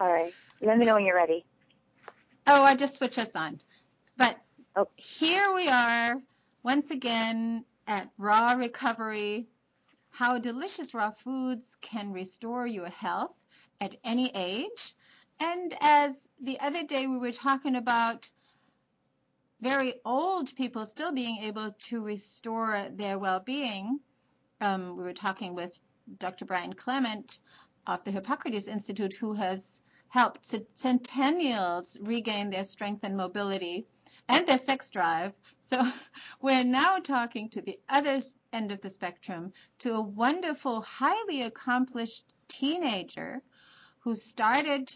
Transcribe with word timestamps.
All 0.00 0.12
right. 0.12 0.32
Let 0.60 0.78
me 0.78 0.86
know 0.86 0.94
when 0.94 1.04
you're 1.04 1.16
ready. 1.16 1.44
Oh, 2.46 2.62
I 2.62 2.76
just 2.76 2.96
switched 2.96 3.18
us 3.18 3.34
on. 3.34 3.60
But 4.16 4.38
Oh. 4.76 4.88
here 4.96 5.52
we 5.52 5.68
are 5.68 6.22
once 6.62 6.90
again 6.90 7.64
at 7.86 8.10
Raw 8.16 8.52
Recovery 8.52 9.48
how 10.10 10.38
delicious 10.38 10.94
raw 10.94 11.10
foods 11.10 11.76
can 11.80 12.12
restore 12.12 12.66
your 12.66 12.88
health 12.88 13.44
at 13.80 13.96
any 14.04 14.30
age. 14.34 14.94
And 15.40 15.74
as 15.80 16.28
the 16.40 16.58
other 16.60 16.84
day 16.84 17.06
we 17.06 17.18
were 17.18 17.32
talking 17.32 17.76
about 17.76 18.30
very 19.60 19.94
old 20.04 20.54
people 20.54 20.86
still 20.86 21.12
being 21.12 21.38
able 21.38 21.72
to 21.72 22.04
restore 22.04 22.88
their 22.90 23.18
well 23.18 23.40
being, 23.40 24.00
um, 24.60 24.96
we 24.96 25.02
were 25.02 25.12
talking 25.12 25.54
with 25.54 25.80
Dr. 26.18 26.44
Brian 26.44 26.72
Clement 26.72 27.40
of 27.86 28.02
the 28.04 28.10
Hippocrates 28.10 28.66
Institute, 28.68 29.14
who 29.14 29.34
has 29.34 29.82
helped 30.08 30.42
centennials 30.74 31.98
regain 32.00 32.50
their 32.50 32.64
strength 32.64 33.04
and 33.04 33.16
mobility 33.16 33.86
and 34.28 34.46
their 34.46 34.58
sex 34.58 34.90
drive. 34.90 35.32
So 35.60 35.82
we're 36.40 36.64
now 36.64 36.98
talking 36.98 37.50
to 37.50 37.62
the 37.62 37.78
other 37.88 38.20
end 38.52 38.72
of 38.72 38.80
the 38.80 38.90
spectrum 38.90 39.52
to 39.80 39.94
a 39.94 40.00
wonderful, 40.00 40.80
highly 40.80 41.42
accomplished 41.42 42.34
teenager 42.48 43.42
who 44.00 44.14
started 44.14 44.90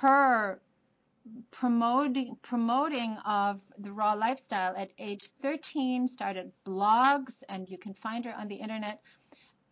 her 0.00 0.60
promoting 1.50 2.36
promoting 2.40 3.16
of 3.24 3.60
the 3.78 3.92
raw 3.92 4.12
lifestyle 4.12 4.76
at 4.76 4.90
age 4.98 5.24
13 5.26 6.06
started 6.06 6.52
blogs 6.64 7.42
and 7.48 7.68
you 7.68 7.76
can 7.76 7.94
find 7.94 8.24
her 8.24 8.34
on 8.34 8.46
the 8.46 8.54
internet 8.54 9.00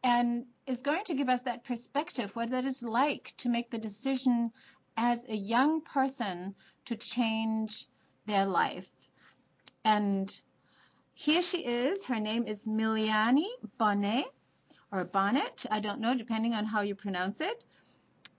and 0.03 0.47
is 0.67 0.83
going 0.83 1.05
to 1.05 1.15
give 1.15 1.29
us 1.29 1.43
that 1.43 1.65
perspective 1.65 2.35
what 2.35 2.53
it 2.53 2.65
is 2.65 2.83
like 2.83 3.33
to 3.39 3.49
make 3.49 3.71
the 3.71 3.79
decision 3.79 4.51
as 4.97 5.25
a 5.29 5.37
young 5.37 5.81
person 5.81 6.55
to 6.87 6.97
change 6.97 7.87
their 8.27 8.47
life 8.47 8.89
and 9.85 10.41
here 11.15 11.43
she 11.43 11.59
is 11.59 12.05
her 12.05 12.21
name 12.21 12.47
is 12.47 12.67
Miliany 12.67 13.49
Bonnet 13.79 14.27
or 14.91 15.05
Bonnet 15.05 15.67
I 15.71 15.81
don't 15.81 16.01
know 16.01 16.15
depending 16.15 16.55
on 16.55 16.65
how 16.65 16.83
you 16.83 16.95
pronounce 16.95 17.41
it 17.41 17.65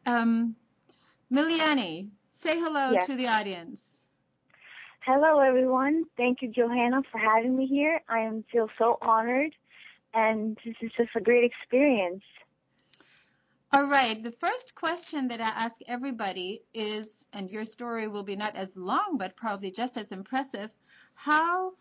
um, 0.06 0.56
Miliany 1.32 2.10
Say 2.46 2.60
hello 2.60 2.92
Yes. 2.92 3.08
to 3.08 3.16
the 3.16 3.28
audience. 3.28 4.08
Hello, 5.04 5.40
everyone. 5.40 6.04
Thank 6.16 6.44
you, 6.44 6.50
Johanna, 6.50 7.02
for 7.12 7.18
having 7.18 7.56
me 7.58 7.66
here. 7.66 8.02
I 8.08 8.20
am 8.20 8.44
feel 8.52 8.70
so 8.78 9.00
honored, 9.02 9.52
and 10.16 10.58
this 10.66 10.76
is 10.82 10.92
just 10.98 11.10
a 11.16 11.22
great 11.22 11.44
experience. 11.44 12.24
All 13.74 13.86
right. 13.88 14.24
The 14.24 14.32
first 14.32 14.74
question 14.76 15.28
that 15.28 15.42
I 15.42 15.50
ask 15.50 15.82
everybody 15.88 16.62
is, 16.74 17.26
and 17.34 17.50
your 17.50 17.66
story 17.66 18.08
will 18.08 18.24
be 18.24 18.36
not 18.38 18.56
as 18.56 18.78
long, 18.78 19.18
but 19.18 19.36
probably 19.36 19.72
just 19.72 19.98
as 19.98 20.12
impressive. 20.14 20.74
How 21.16 21.74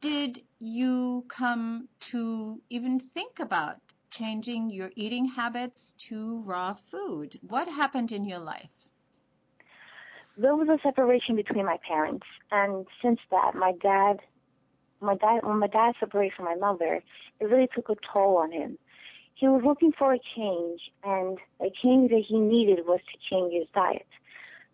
did 0.00 0.38
you 0.60 1.24
come 1.28 1.88
to 2.00 2.62
even 2.70 3.00
think 3.00 3.40
about 3.40 3.76
changing 4.10 4.70
your 4.70 4.90
eating 4.94 5.26
habits 5.26 5.92
to 6.08 6.42
raw 6.42 6.74
food? 6.74 7.38
What 7.42 7.68
happened 7.68 8.12
in 8.12 8.24
your 8.24 8.38
life? 8.38 8.88
There 10.36 10.56
was 10.56 10.68
a 10.68 10.78
separation 10.82 11.36
between 11.36 11.66
my 11.66 11.78
parents, 11.86 12.26
and 12.50 12.86
since 13.02 13.18
that, 13.30 13.54
my 13.54 13.72
dad, 13.82 14.20
my 15.00 15.14
dad, 15.14 15.40
when 15.42 15.58
my 15.58 15.66
dad 15.66 15.94
separated 15.98 16.34
from 16.34 16.46
my 16.46 16.54
mother, 16.54 17.02
it 17.40 17.44
really 17.44 17.68
took 17.74 17.88
a 17.88 17.96
toll 18.12 18.36
on 18.36 18.52
him. 18.52 18.78
He 19.34 19.48
was 19.48 19.62
looking 19.64 19.92
for 19.92 20.12
a 20.12 20.20
change, 20.36 20.80
and 21.02 21.38
a 21.60 21.70
change 21.82 22.10
that 22.10 22.24
he 22.26 22.38
needed 22.38 22.86
was 22.86 23.00
to 23.10 23.18
change 23.30 23.54
his 23.54 23.66
diet. 23.74 24.06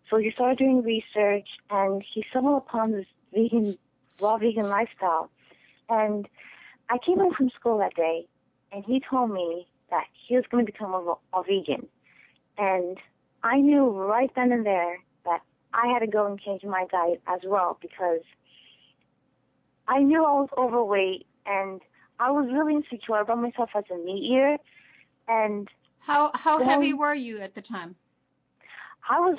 So 0.09 0.17
he 0.17 0.31
started 0.31 0.57
doing 0.57 0.83
research, 0.83 1.47
and 1.69 2.03
he 2.13 2.25
stumbled 2.29 2.57
upon 2.57 2.91
this 2.91 3.05
vegan, 3.33 3.77
raw 4.21 4.37
vegan 4.37 4.69
lifestyle. 4.69 5.29
And 5.89 6.27
I 6.89 6.97
came 6.97 7.17
home 7.17 7.33
from 7.33 7.49
school 7.49 7.77
that 7.79 7.95
day, 7.95 8.27
and 8.71 8.83
he 8.85 9.01
told 9.09 9.31
me 9.31 9.67
that 9.89 10.05
he 10.27 10.35
was 10.35 10.45
going 10.51 10.65
to 10.65 10.71
become 10.71 10.93
a, 10.93 11.15
a 11.33 11.43
vegan. 11.43 11.87
And 12.57 12.97
I 13.43 13.57
knew 13.59 13.89
right 13.89 14.31
then 14.35 14.51
and 14.51 14.65
there 14.65 14.97
that 15.25 15.41
I 15.73 15.87
had 15.87 15.99
to 15.99 16.07
go 16.07 16.25
and 16.25 16.39
change 16.39 16.63
my 16.63 16.85
diet 16.91 17.21
as 17.27 17.41
well 17.45 17.77
because 17.81 18.21
I 19.87 19.99
knew 19.99 20.23
I 20.25 20.31
was 20.31 20.49
overweight 20.57 21.25
and 21.45 21.81
I 22.19 22.31
was 22.31 22.49
really 22.51 22.75
insecure 22.75 23.19
about 23.19 23.37
myself 23.39 23.69
as 23.75 23.83
a 23.91 23.97
meat 23.97 24.23
eater. 24.23 24.57
And 25.27 25.69
How 25.99 26.31
how 26.35 26.57
Well- 26.59 26.67
heavy 26.69 26.93
were 26.93 27.13
you 27.13 27.39
at 27.39 27.53
the 27.55 27.61
time? 27.61 27.95
I 29.09 29.19
was, 29.19 29.37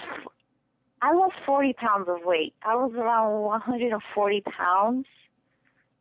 I 1.02 1.12
lost 1.12 1.34
40 1.44 1.74
pounds 1.74 2.08
of 2.08 2.24
weight. 2.24 2.54
I 2.62 2.74
was 2.74 2.92
around 2.94 3.42
140 3.42 4.40
pounds. 4.42 5.06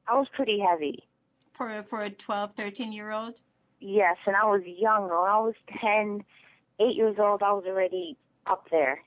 I 0.08 0.18
was 0.18 0.28
pretty 0.34 0.60
heavy. 0.60 1.08
For 1.52 1.70
a, 1.70 1.84
for 1.84 2.02
a 2.02 2.10
12, 2.10 2.54
13 2.54 2.94
year 2.94 3.12
old? 3.12 3.42
Yes, 3.80 4.16
and 4.26 4.36
I 4.36 4.46
was 4.46 4.62
young. 4.66 5.04
When 5.04 5.12
I 5.12 5.40
was 5.40 5.54
10, 5.82 6.24
8 6.80 6.96
years 6.96 7.18
old, 7.20 7.44
I 7.44 7.52
was 7.52 7.66
already 7.68 8.16
up 8.46 8.70
there. 8.72 9.04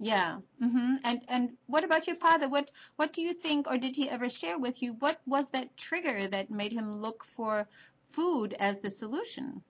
Yeah. 0.00 0.40
hmm 0.58 0.96
And 1.04 1.24
and 1.28 1.56
what 1.66 1.84
about 1.84 2.06
your 2.06 2.16
father? 2.16 2.48
What 2.48 2.70
what 2.96 3.12
do 3.12 3.22
you 3.22 3.32
think, 3.32 3.68
or 3.68 3.78
did 3.78 3.96
he 3.96 4.08
ever 4.08 4.28
share 4.28 4.58
with 4.58 4.82
you? 4.82 4.94
What 4.94 5.20
was 5.26 5.50
that 5.50 5.76
trigger 5.76 6.26
that 6.28 6.50
made 6.50 6.72
him 6.72 6.92
look 6.92 7.24
for 7.24 7.68
food 8.02 8.54
as 8.54 8.80
the 8.80 8.90
solution? 8.90 9.62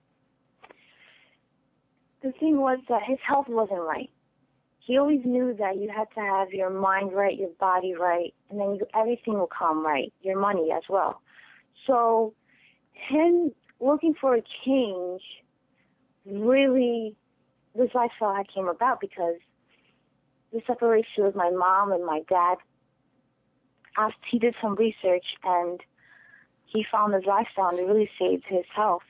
The 2.21 2.31
thing 2.33 2.59
was 2.59 2.79
that 2.89 3.03
his 3.03 3.19
health 3.21 3.47
wasn't 3.47 3.81
right. 3.81 4.09
He 4.79 4.97
always 4.97 5.25
knew 5.25 5.53
that 5.55 5.77
you 5.77 5.89
had 5.89 6.09
to 6.15 6.21
have 6.21 6.51
your 6.51 6.69
mind 6.69 7.13
right, 7.13 7.37
your 7.37 7.49
body 7.59 7.93
right, 7.93 8.33
and 8.49 8.59
then 8.59 8.75
you, 8.75 8.87
everything 8.93 9.35
will 9.37 9.47
come 9.47 9.85
right, 9.85 10.11
your 10.21 10.39
money 10.39 10.71
as 10.71 10.83
well. 10.89 11.21
So, 11.85 12.33
him 12.93 13.53
looking 13.79 14.15
for 14.19 14.35
a 14.35 14.41
change 14.65 15.21
really, 16.25 17.15
this 17.75 17.89
lifestyle 17.93 18.35
had 18.35 18.47
came 18.53 18.67
about 18.67 18.99
because 18.99 19.35
the 20.51 20.61
separation 20.65 21.23
with 21.23 21.35
my 21.35 21.49
mom 21.49 21.91
and 21.91 22.05
my 22.05 22.21
dad. 22.27 22.57
After 23.97 24.17
he 24.31 24.39
did 24.39 24.55
some 24.61 24.75
research 24.75 25.25
and 25.43 25.79
he 26.65 26.85
found 26.91 27.13
this 27.13 27.25
lifestyle 27.25 27.69
and 27.69 27.79
it 27.79 27.85
really 27.85 28.09
saved 28.19 28.45
his 28.47 28.65
health. 28.73 29.03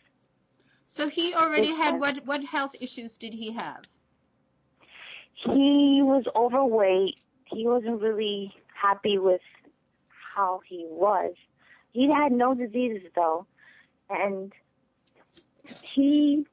So 0.86 1.08
he 1.08 1.34
already 1.36 1.76
had 1.76 2.00
what 2.00 2.26
what 2.26 2.44
health 2.44 2.76
issues 2.82 3.18
did 3.18 3.34
he 3.34 3.52
have? 3.54 3.84
he 5.46 6.02
was 6.04 6.26
overweight. 6.36 7.20
He 7.46 7.66
wasn't 7.66 8.02
really 8.02 8.54
happy 8.74 9.18
with 9.18 9.42
how 10.36 10.62
he 10.68 10.86
was. 10.90 11.34
He 11.92 12.12
had 12.12 12.32
no 12.32 12.54
diseases 12.54 13.10
though, 13.16 13.46
and 14.10 14.54
he 15.82 16.46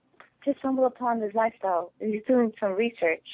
just 0.45 0.59
stumbled 0.61 0.87
upon 0.87 1.21
this 1.21 1.35
lifestyle. 1.35 1.93
and 2.01 2.15
He's 2.15 2.23
doing 2.27 2.53
some 2.61 2.73
research. 2.73 3.27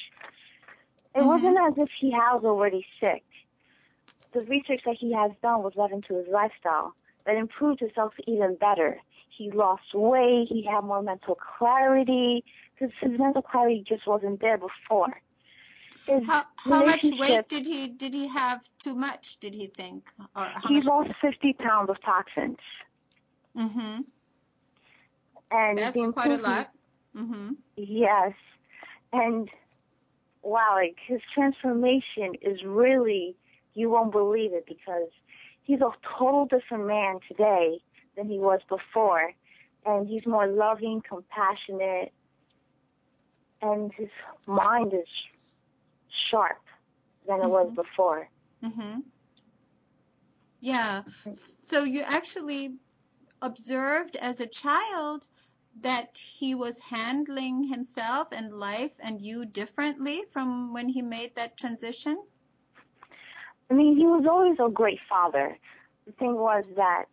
It 1.15 1.21
Mhm. 1.21 1.25
wasn't 1.25 1.57
as 1.59 1.73
if 1.77 1.89
he 1.99 2.09
was 2.09 2.43
already 2.43 2.85
sick. 2.99 3.23
The 4.33 4.41
research 4.41 4.81
that 4.85 4.97
he 4.99 5.13
has 5.13 5.31
done 5.41 5.63
was 5.63 5.75
led 5.75 5.91
into 5.91 6.15
his 6.15 6.27
lifestyle 6.27 6.95
that 7.25 7.35
improved 7.35 7.79
his 7.79 7.91
health 7.95 8.13
even 8.27 8.55
better. 8.55 9.01
He 9.29 9.51
lost 9.51 9.93
weight. 9.93 10.47
He 10.49 10.63
had 10.63 10.81
more 10.83 11.01
mental 11.01 11.35
clarity 11.35 12.43
because 12.73 12.93
his 12.99 13.17
mental 13.19 13.41
clarity 13.41 13.83
just 13.87 14.05
wasn't 14.07 14.41
there 14.41 14.57
before. 14.57 15.21
His 16.07 16.23
How 16.27 16.43
how 16.57 16.83
much 16.85 17.03
weight 17.19 17.47
did 17.47 17.65
he 17.65 17.87
did 17.87 18.13
he 18.13 18.27
have 18.27 18.63
too 18.79 18.95
much? 18.95 19.39
Did 19.39 19.53
he 19.55 19.67
think 19.67 20.09
or 20.35 20.45
how 20.55 20.69
he 20.69 20.75
much? 20.75 20.85
lost 20.85 21.09
50 21.21 21.53
pounds 21.53 21.89
of 21.89 22.01
toxins. 22.01 22.57
hmm 23.55 24.01
And 25.51 25.77
That's 25.77 26.07
quite 26.07 26.31
a 26.31 26.37
lot. 26.41 26.71
hmm 27.13 27.51
Yes. 27.75 28.33
And 29.11 29.49
wow, 30.43 30.73
like 30.75 30.97
his 31.05 31.21
transformation 31.33 32.35
is 32.41 32.63
really, 32.63 33.35
you 33.73 33.89
won't 33.89 34.11
believe 34.11 34.53
it 34.53 34.65
because 34.67 35.09
he's 35.63 35.81
a 35.81 35.91
total 36.17 36.45
different 36.45 36.87
man 36.87 37.19
today 37.27 37.79
than 38.15 38.27
he 38.27 38.39
was 38.39 38.61
before. 38.69 39.33
And 39.85 40.07
he's 40.07 40.25
more 40.25 40.47
loving, 40.47 41.01
compassionate, 41.07 42.13
and 43.61 43.93
his 43.93 44.09
mind 44.47 44.93
is 44.93 45.07
sharp 46.29 46.61
than 47.27 47.41
it 47.41 47.49
was 47.49 47.69
Mhm. 47.69 47.75
before. 47.75 48.29
hmm 48.61 48.99
Yeah. 50.59 51.03
So 51.31 51.83
you 51.83 52.01
actually 52.01 52.75
observed 53.41 54.15
as 54.17 54.39
a 54.39 54.47
child 54.47 55.27
that 55.81 56.17
he 56.17 56.55
was 56.55 56.79
handling 56.79 57.63
himself 57.63 58.27
and 58.31 58.53
life 58.53 58.97
and 59.03 59.21
you 59.21 59.45
differently 59.45 60.23
from 60.31 60.71
when 60.71 60.89
he 60.89 61.01
made 61.01 61.35
that 61.35 61.57
transition? 61.57 62.21
I 63.69 63.73
mean, 63.73 63.97
he 63.97 64.05
was 64.05 64.25
always 64.29 64.57
a 64.59 64.69
great 64.69 64.99
father. 65.09 65.57
The 66.05 66.11
thing 66.13 66.35
was 66.35 66.65
that 66.75 67.05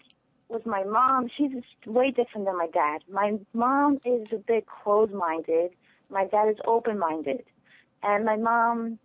with 0.48 0.66
my 0.66 0.84
mom, 0.84 1.28
she's 1.36 1.52
way 1.86 2.10
different 2.10 2.46
than 2.46 2.58
my 2.58 2.66
dad. 2.66 3.02
My 3.10 3.38
mom 3.54 3.98
is 4.04 4.32
a 4.32 4.38
bit 4.38 4.66
closed-minded. 4.66 5.70
My 6.10 6.26
dad 6.26 6.48
is 6.48 6.56
open-minded. 6.66 7.44
and 8.02 8.24
my 8.24 8.36
mom 8.36 8.98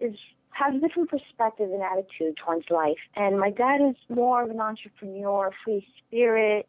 is 0.00 0.14
has 0.52 0.74
a 0.74 0.80
different 0.80 1.08
perspective 1.08 1.70
and 1.70 1.82
attitude 1.82 2.36
towards 2.36 2.68
life. 2.70 2.98
And 3.14 3.38
my 3.38 3.50
dad 3.50 3.80
is 3.80 3.94
more 4.08 4.42
of 4.42 4.50
an 4.50 4.60
entrepreneur, 4.60 5.52
free 5.64 5.86
spirit. 5.98 6.68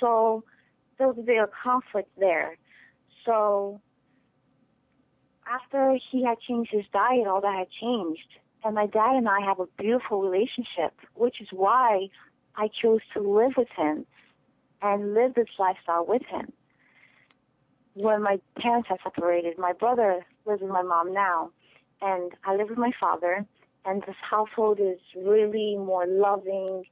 So 0.00 0.44
there 0.98 1.08
was 1.08 1.18
a 1.18 1.22
bit 1.22 1.42
of 1.42 1.50
conflict 1.62 2.10
there. 2.18 2.56
So 3.24 3.80
after 5.46 5.98
he 6.10 6.24
had 6.24 6.38
changed 6.40 6.70
his 6.72 6.84
diet, 6.92 7.26
all 7.26 7.40
that 7.40 7.58
had 7.58 7.68
changed. 7.80 8.28
And 8.64 8.74
my 8.74 8.86
dad 8.86 9.16
and 9.16 9.28
I 9.28 9.40
have 9.40 9.60
a 9.60 9.66
beautiful 9.78 10.20
relationship, 10.20 10.92
which 11.14 11.40
is 11.40 11.48
why 11.52 12.08
I 12.56 12.68
chose 12.82 13.00
to 13.14 13.20
live 13.20 13.52
with 13.56 13.68
him 13.76 14.04
and 14.82 15.14
live 15.14 15.34
this 15.34 15.48
lifestyle 15.58 16.04
with 16.06 16.22
him. 16.28 16.52
When 17.94 18.22
my 18.22 18.40
parents 18.58 18.88
had 18.88 18.98
separated, 19.02 19.58
my 19.58 19.72
brother 19.72 20.24
lives 20.46 20.62
with 20.62 20.70
my 20.70 20.82
mom 20.82 21.12
now, 21.12 21.50
and 22.02 22.32
I 22.44 22.54
live 22.56 22.68
with 22.68 22.78
my 22.78 22.92
father. 22.98 23.44
And 23.84 24.02
this 24.02 24.16
household 24.20 24.80
is 24.80 24.98
really 25.16 25.76
more 25.76 26.06
loving, 26.06 26.84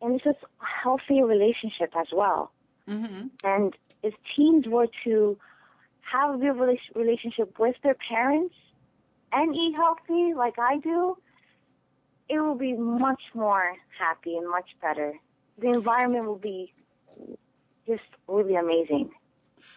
and 0.00 0.14
it's 0.14 0.24
just 0.24 0.38
a 0.42 0.82
healthier 0.82 1.26
relationship 1.26 1.92
as 1.96 2.06
well. 2.12 2.52
Mm-hmm. 2.88 3.26
And 3.44 3.74
if 4.02 4.14
teens 4.36 4.66
were 4.66 4.88
to 5.04 5.38
have 6.00 6.34
a 6.34 6.38
good 6.38 6.78
relationship 6.94 7.58
with 7.58 7.76
their 7.82 7.96
parents 8.08 8.54
and 9.32 9.54
eat 9.54 9.74
healthy 9.76 10.34
like 10.34 10.58
I 10.58 10.78
do, 10.78 11.16
it 12.28 12.38
will 12.38 12.54
be 12.54 12.72
much 12.72 13.22
more 13.34 13.76
happy 13.98 14.36
and 14.36 14.48
much 14.48 14.68
better. 14.80 15.14
The 15.58 15.68
environment 15.68 16.26
will 16.26 16.38
be 16.38 16.72
just 17.86 18.02
really 18.28 18.54
amazing. 18.54 19.10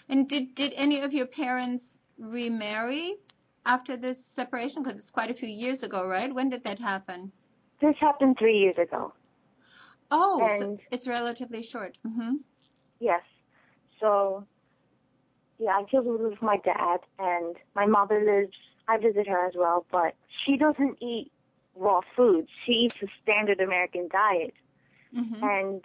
And 0.09 0.29
did 0.29 0.55
did 0.55 0.73
any 0.75 1.01
of 1.01 1.13
your 1.13 1.25
parents 1.25 2.01
remarry 2.17 3.15
after 3.65 3.97
this 3.97 4.23
separation? 4.25 4.83
Because 4.83 4.99
it's 4.99 5.11
quite 5.11 5.31
a 5.31 5.33
few 5.33 5.49
years 5.49 5.83
ago, 5.83 6.07
right? 6.07 6.33
When 6.33 6.49
did 6.49 6.63
that 6.63 6.79
happen? 6.79 7.31
This 7.81 7.95
happened 7.99 8.37
three 8.37 8.59
years 8.59 8.77
ago. 8.77 9.13
Oh, 10.11 10.47
so 10.59 10.77
it's 10.91 11.07
relatively 11.07 11.63
short. 11.63 11.97
Mm-hmm. 12.05 12.35
Yes. 13.03 13.23
So, 13.99 14.45
yeah, 15.59 15.71
I 15.77 15.85
still 15.87 16.03
live 16.03 16.21
with 16.31 16.41
my 16.41 16.57
dad, 16.57 16.99
and 17.19 17.55
my 17.75 17.85
mother 17.85 18.23
lives. 18.23 18.55
I 18.87 18.97
visit 18.97 19.27
her 19.27 19.47
as 19.47 19.53
well, 19.55 19.85
but 19.91 20.15
she 20.45 20.57
doesn't 20.57 21.01
eat 21.01 21.31
raw 21.75 22.01
food. 22.15 22.47
She 22.65 22.73
eats 22.73 22.97
a 23.01 23.07
standard 23.21 23.59
American 23.61 24.09
diet, 24.11 24.53
Mm-hmm. 25.15 25.43
and 25.43 25.83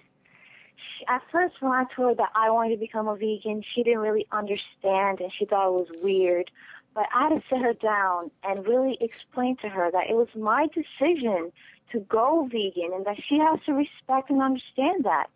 she, 0.77 1.07
at 1.07 1.23
first, 1.31 1.61
when 1.61 1.73
I 1.73 1.85
told 1.95 2.09
her 2.11 2.15
that 2.17 2.33
I 2.35 2.51
wanted 2.51 2.71
to 2.75 2.81
become 2.81 3.09
a 3.09 3.17
vegan, 3.17 3.63
she 3.75 3.83
didn't 3.83 4.01
really 4.01 4.27
understand, 4.33 5.21
and 5.21 5.33
she 5.33 5.45
thought 5.45 5.69
it 5.69 5.73
was 5.73 5.89
weird. 6.03 6.51
But 6.95 7.07
I 7.15 7.29
had 7.29 7.41
to 7.41 7.43
sit 7.49 7.61
her 7.63 7.75
down 7.75 8.31
and 8.43 8.67
really 8.67 8.99
explain 9.01 9.57
to 9.59 9.69
her 9.69 9.91
that 9.91 10.11
it 10.11 10.15
was 10.17 10.35
my 10.35 10.69
decision 10.69 11.53
to 11.93 12.01
go 12.01 12.47
vegan, 12.51 12.93
and 12.95 13.05
that 13.07 13.19
she 13.29 13.39
has 13.39 13.61
to 13.67 13.73
respect 13.75 14.31
and 14.31 14.43
understand 14.43 15.05
that. 15.05 15.29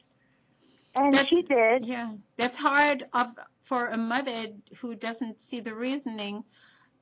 And 0.95 1.13
That's- 1.13 1.29
she 1.29 1.43
did. 1.43 1.87
Yeah, 1.87 2.13
that's 2.37 2.57
hard 2.57 3.05
of, 3.13 3.35
for 3.61 3.89
a 3.89 3.97
mother 3.97 4.49
who 4.79 4.95
doesn't 4.95 5.41
see 5.41 5.61
the 5.61 5.75
reasoning 5.75 6.45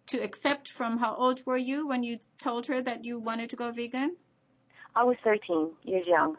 to 0.09 0.19
accept 0.19 0.69
from 0.69 0.99
how 0.99 1.15
old 1.15 1.45
were 1.45 1.57
you 1.57 1.87
when 1.87 2.03
you 2.03 2.19
told 2.39 2.67
her 2.67 2.81
that 2.81 3.05
you 3.05 3.19
wanted 3.19 3.51
to 3.51 3.57
go 3.57 3.73
vegan? 3.73 4.17
I 4.95 5.05
was 5.05 5.17
13 5.23 5.71
years 5.85 6.07
young. 6.07 6.37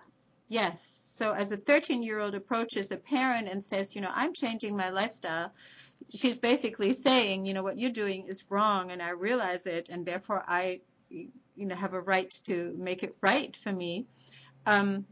Yes. 0.48 0.86
So 1.14 1.32
as 1.34 1.52
a 1.52 1.58
13 1.58 2.04
year 2.04 2.20
old 2.20 2.36
approaches 2.36 2.92
a 2.92 2.98
parent 2.98 3.48
and 3.48 3.64
says, 3.64 3.96
you 3.96 4.02
know, 4.02 4.12
I'm 4.14 4.34
changing 4.34 4.76
my 4.76 4.90
lifestyle, 4.90 5.54
she's 6.14 6.40
basically 6.40 6.94
saying, 6.94 7.46
you 7.46 7.54
know, 7.54 7.64
what 7.64 7.80
you're 7.80 7.92
doing 7.92 8.28
is 8.28 8.46
wrong 8.50 8.92
and 8.92 9.02
I 9.02 9.12
realize 9.12 9.66
it 9.66 9.88
and 9.90 10.06
therefore 10.06 10.44
I, 10.46 10.82
you 11.10 11.30
know, 11.56 11.76
have 11.76 11.94
a 11.94 12.02
right 12.02 12.30
to 12.46 12.76
make 12.78 13.04
it 13.04 13.16
right 13.22 13.56
for 13.56 13.72
me. 13.72 14.08
Um, 14.66 15.06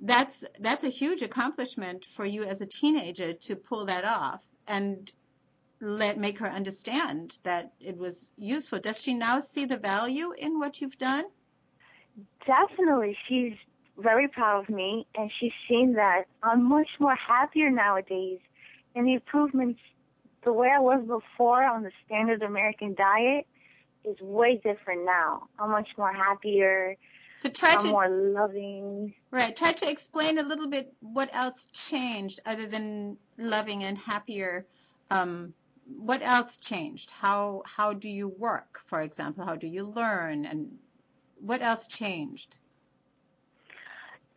that's 0.00 0.44
that's 0.58 0.84
a 0.84 0.88
huge 0.88 1.22
accomplishment 1.22 2.04
for 2.04 2.24
you 2.24 2.44
as 2.44 2.60
a 2.60 2.66
teenager 2.66 3.34
to 3.34 3.56
pull 3.56 3.84
that 3.86 4.04
off 4.04 4.42
and 4.66 5.10
let 5.80 6.18
make 6.18 6.38
her 6.38 6.48
understand 6.48 7.38
that 7.44 7.72
it 7.80 7.96
was 7.96 8.30
useful. 8.36 8.78
Does 8.78 9.00
she 9.00 9.14
now 9.14 9.40
see 9.40 9.64
the 9.64 9.78
value 9.78 10.32
in 10.32 10.58
what 10.58 10.80
you've 10.80 10.98
done? 10.98 11.24
Definitely, 12.46 13.16
she's 13.28 13.54
very 13.96 14.28
proud 14.28 14.62
of 14.62 14.68
me, 14.68 15.06
and 15.14 15.30
she's 15.38 15.52
seen 15.68 15.94
that 15.94 16.24
I'm 16.42 16.64
much 16.64 16.88
more 16.98 17.14
happier 17.14 17.70
nowadays. 17.70 18.40
And 18.94 19.06
the 19.06 19.14
improvements, 19.14 19.80
the 20.44 20.52
way 20.52 20.68
I 20.74 20.80
was 20.80 21.02
before 21.06 21.64
on 21.64 21.82
the 21.82 21.92
standard 22.04 22.42
American 22.42 22.94
diet, 22.94 23.46
is 24.04 24.18
way 24.20 24.60
different 24.62 25.04
now. 25.04 25.48
I'm 25.58 25.70
much 25.70 25.88
more 25.96 26.12
happier. 26.12 26.96
So 27.40 27.48
try 27.48 27.74
to 27.76 27.88
more 27.88 28.06
loving. 28.06 29.14
right, 29.30 29.56
try 29.56 29.72
to 29.72 29.90
explain 29.90 30.36
a 30.36 30.42
little 30.42 30.68
bit 30.68 30.92
what 31.00 31.30
else 31.32 31.70
changed 31.72 32.38
other 32.44 32.66
than 32.66 33.16
loving 33.38 33.82
and 33.82 33.96
happier. 33.96 34.66
Um, 35.10 35.54
what 35.86 36.20
else 36.20 36.58
changed? 36.58 37.10
How 37.10 37.62
how 37.64 37.94
do 37.94 38.10
you 38.10 38.28
work, 38.28 38.82
for 38.84 39.00
example? 39.00 39.46
How 39.46 39.56
do 39.56 39.68
you 39.68 39.84
learn, 39.84 40.44
and 40.44 40.76
what 41.40 41.62
else 41.62 41.88
changed? 41.88 42.58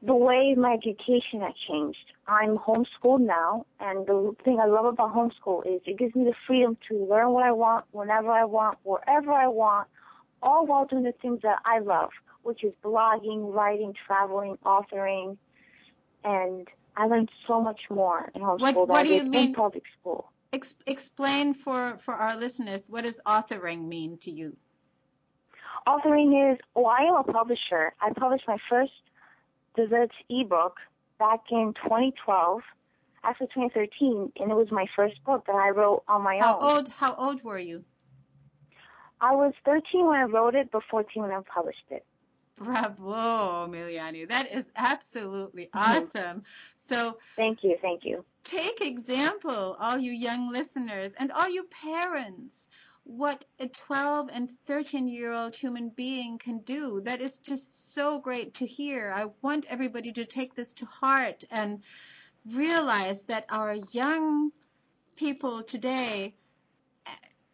The 0.01 0.15
way 0.15 0.56
my 0.56 0.71
education 0.71 1.41
has 1.41 1.56
changed. 1.67 2.06
I'm 2.25 2.57
homeschooled 2.57 3.19
now, 3.19 3.65
and 3.81 4.07
the 4.07 4.33
thing 4.45 4.61
I 4.61 4.65
love 4.67 4.85
about 4.85 5.13
homeschool 5.13 5.67
is 5.67 5.81
it 5.85 5.97
gives 5.97 6.15
me 6.15 6.23
the 6.23 6.35
freedom 6.47 6.77
to 6.88 7.06
learn 7.06 7.31
what 7.31 7.44
I 7.44 7.51
want, 7.51 7.83
whenever 7.91 8.31
I 8.31 8.45
want, 8.45 8.77
wherever 8.83 9.33
I 9.33 9.47
want, 9.47 9.89
all 10.41 10.65
while 10.65 10.85
doing 10.85 11.03
the 11.03 11.13
things 11.21 11.41
that 11.44 11.59
I 11.65 11.79
love, 11.79 12.11
which 12.44 12.63
is 12.63 12.74
blogging, 12.84 13.54
writing, 13.54 13.94
traveling, 14.06 14.57
authoring, 14.66 15.38
and 16.24 16.68
I 16.95 17.07
learned 17.07 17.30
so 17.48 17.62
much 17.62 17.81
more 17.90 18.30
in 18.36 18.42
homeschool 18.42 18.60
What- 18.60 18.74
than 18.74 18.88
what 18.88 19.00
I 19.00 19.04
do 19.04 19.10
did 19.10 19.24
you 19.25 19.30
mean? 19.31 19.48
in 19.50 19.54
public 19.56 19.84
school. 20.00 20.30
Ex- 20.51 20.75
explain 20.86 21.54
for 21.56 21.98
for 21.98 22.13
our 22.13 22.36
listeners 22.38 22.88
what 22.90 23.04
does 23.06 23.19
authoring 23.25 23.88
mean 23.88 24.18
to 24.19 24.31
you? 24.31 24.56
Authoring 25.88 26.54
is, 26.54 26.60
well, 26.75 26.86
I 26.88 27.04
am 27.06 27.16
a 27.16 27.24
publisher. 27.24 27.94
I 28.00 28.13
published 28.13 28.48
my 28.48 28.57
first 28.69 28.94
desserts 29.75 30.16
ebook 30.30 30.78
back 31.18 31.42
in 31.51 31.74
2012, 31.84 32.62
actually 33.24 33.48
2013, 33.48 34.31
and 34.40 34.51
it 34.51 34.56
was 34.56 34.72
my 34.72 34.86
first 34.95 35.22
book 35.24 35.45
that 35.48 35.56
I 35.56 35.69
wrote 35.72 36.04
on 36.07 36.22
my 36.22 36.38
How 36.40 36.60
own. 36.60 36.63
old 36.78 36.88
how 36.90 37.16
old 37.16 37.44
were 37.44 37.57
you? 37.57 37.84
I 39.19 39.34
was 39.36 39.54
13 39.66 40.06
when 40.06 40.18
I 40.19 40.24
wrote 40.24 40.54
it, 40.56 40.69
but 40.71 40.83
14 40.92 41.23
when 41.23 41.31
I 41.31 41.42
published 41.42 41.88
it. 41.90 42.06
Bravo, 42.56 43.68
Miliany. 43.68 44.28
That 44.28 44.54
is 44.54 44.69
absolutely 44.76 45.69
awesome. 45.74 46.44
So 46.78 47.18
Thank 47.36 47.64
you, 47.64 47.78
thank 47.81 48.06
you. 48.06 48.24
take 48.44 48.81
example, 48.81 49.76
all 49.80 49.98
you 49.98 50.12
young 50.12 50.52
listeners 50.52 51.16
and 51.16 51.31
all 51.31 51.50
you 51.50 51.64
parents, 51.64 52.69
what 53.06 53.45
a 53.60 53.68
12 53.68 54.30
and 54.31 54.50
13 54.50 55.07
year 55.07 55.33
old 55.33 55.56
human 55.56 55.90
being 55.90 56.38
can 56.38 56.60
do. 56.60 57.02
That 57.02 57.22
is 57.22 57.40
just 57.40 57.94
so 57.94 58.19
great 58.19 58.54
to 58.56 58.66
hear. 58.66 59.12
I 59.14 59.28
want 59.42 59.66
everybody 59.69 60.12
to 60.14 60.26
take 60.26 60.56
this 60.56 60.74
to 60.74 60.86
heart 60.86 61.44
and 61.52 61.83
realize 62.45 63.24
that 63.24 63.45
our 63.50 63.76
young 63.92 64.52
people 65.16 65.64
today 65.64 66.36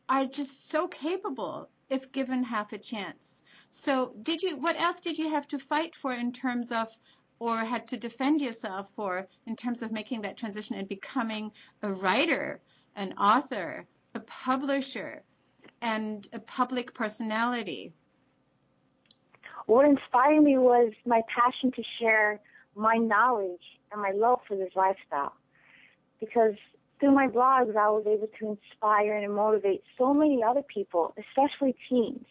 are 0.07 0.25
just 0.25 0.69
so 0.69 0.87
capable 0.87 1.69
if 1.89 2.11
given 2.11 2.43
half 2.43 2.73
a 2.73 2.77
chance. 2.77 3.41
So 3.69 4.13
did 4.23 4.41
you 4.41 4.57
what 4.57 4.79
else 4.79 4.99
did 4.99 5.17
you 5.17 5.29
have 5.29 5.47
to 5.49 5.59
fight 5.59 5.95
for 5.95 6.13
in 6.13 6.31
terms 6.31 6.71
of 6.71 6.87
or 7.39 7.57
had 7.57 7.87
to 7.87 7.97
defend 7.97 8.41
yourself 8.41 8.89
for 8.95 9.27
in 9.45 9.55
terms 9.55 9.81
of 9.81 9.91
making 9.91 10.21
that 10.21 10.37
transition 10.37 10.75
and 10.75 10.87
becoming 10.87 11.51
a 11.81 11.91
writer, 11.91 12.59
an 12.95 13.13
author, 13.13 13.85
a 14.13 14.19
publisher, 14.19 15.23
and 15.81 16.27
a 16.33 16.39
public 16.39 16.93
personality? 16.93 17.93
What 19.67 19.85
inspired 19.85 20.41
me 20.41 20.57
was 20.57 20.91
my 21.05 21.21
passion 21.33 21.71
to 21.71 21.83
share 21.99 22.41
my 22.75 22.95
knowledge 22.95 23.61
and 23.91 24.01
my 24.01 24.11
love 24.11 24.39
for 24.47 24.57
this 24.57 24.71
lifestyle. 24.75 25.33
Because 26.19 26.55
through 26.99 27.11
my 27.13 27.27
blogs, 27.27 27.75
I 27.75 27.89
was 27.89 28.03
able 28.05 28.27
to 28.39 28.57
inspire 28.57 29.17
and 29.17 29.33
motivate 29.33 29.83
so 29.97 30.13
many 30.13 30.43
other 30.43 30.61
people, 30.61 31.13
especially 31.17 31.75
teens. 31.89 32.25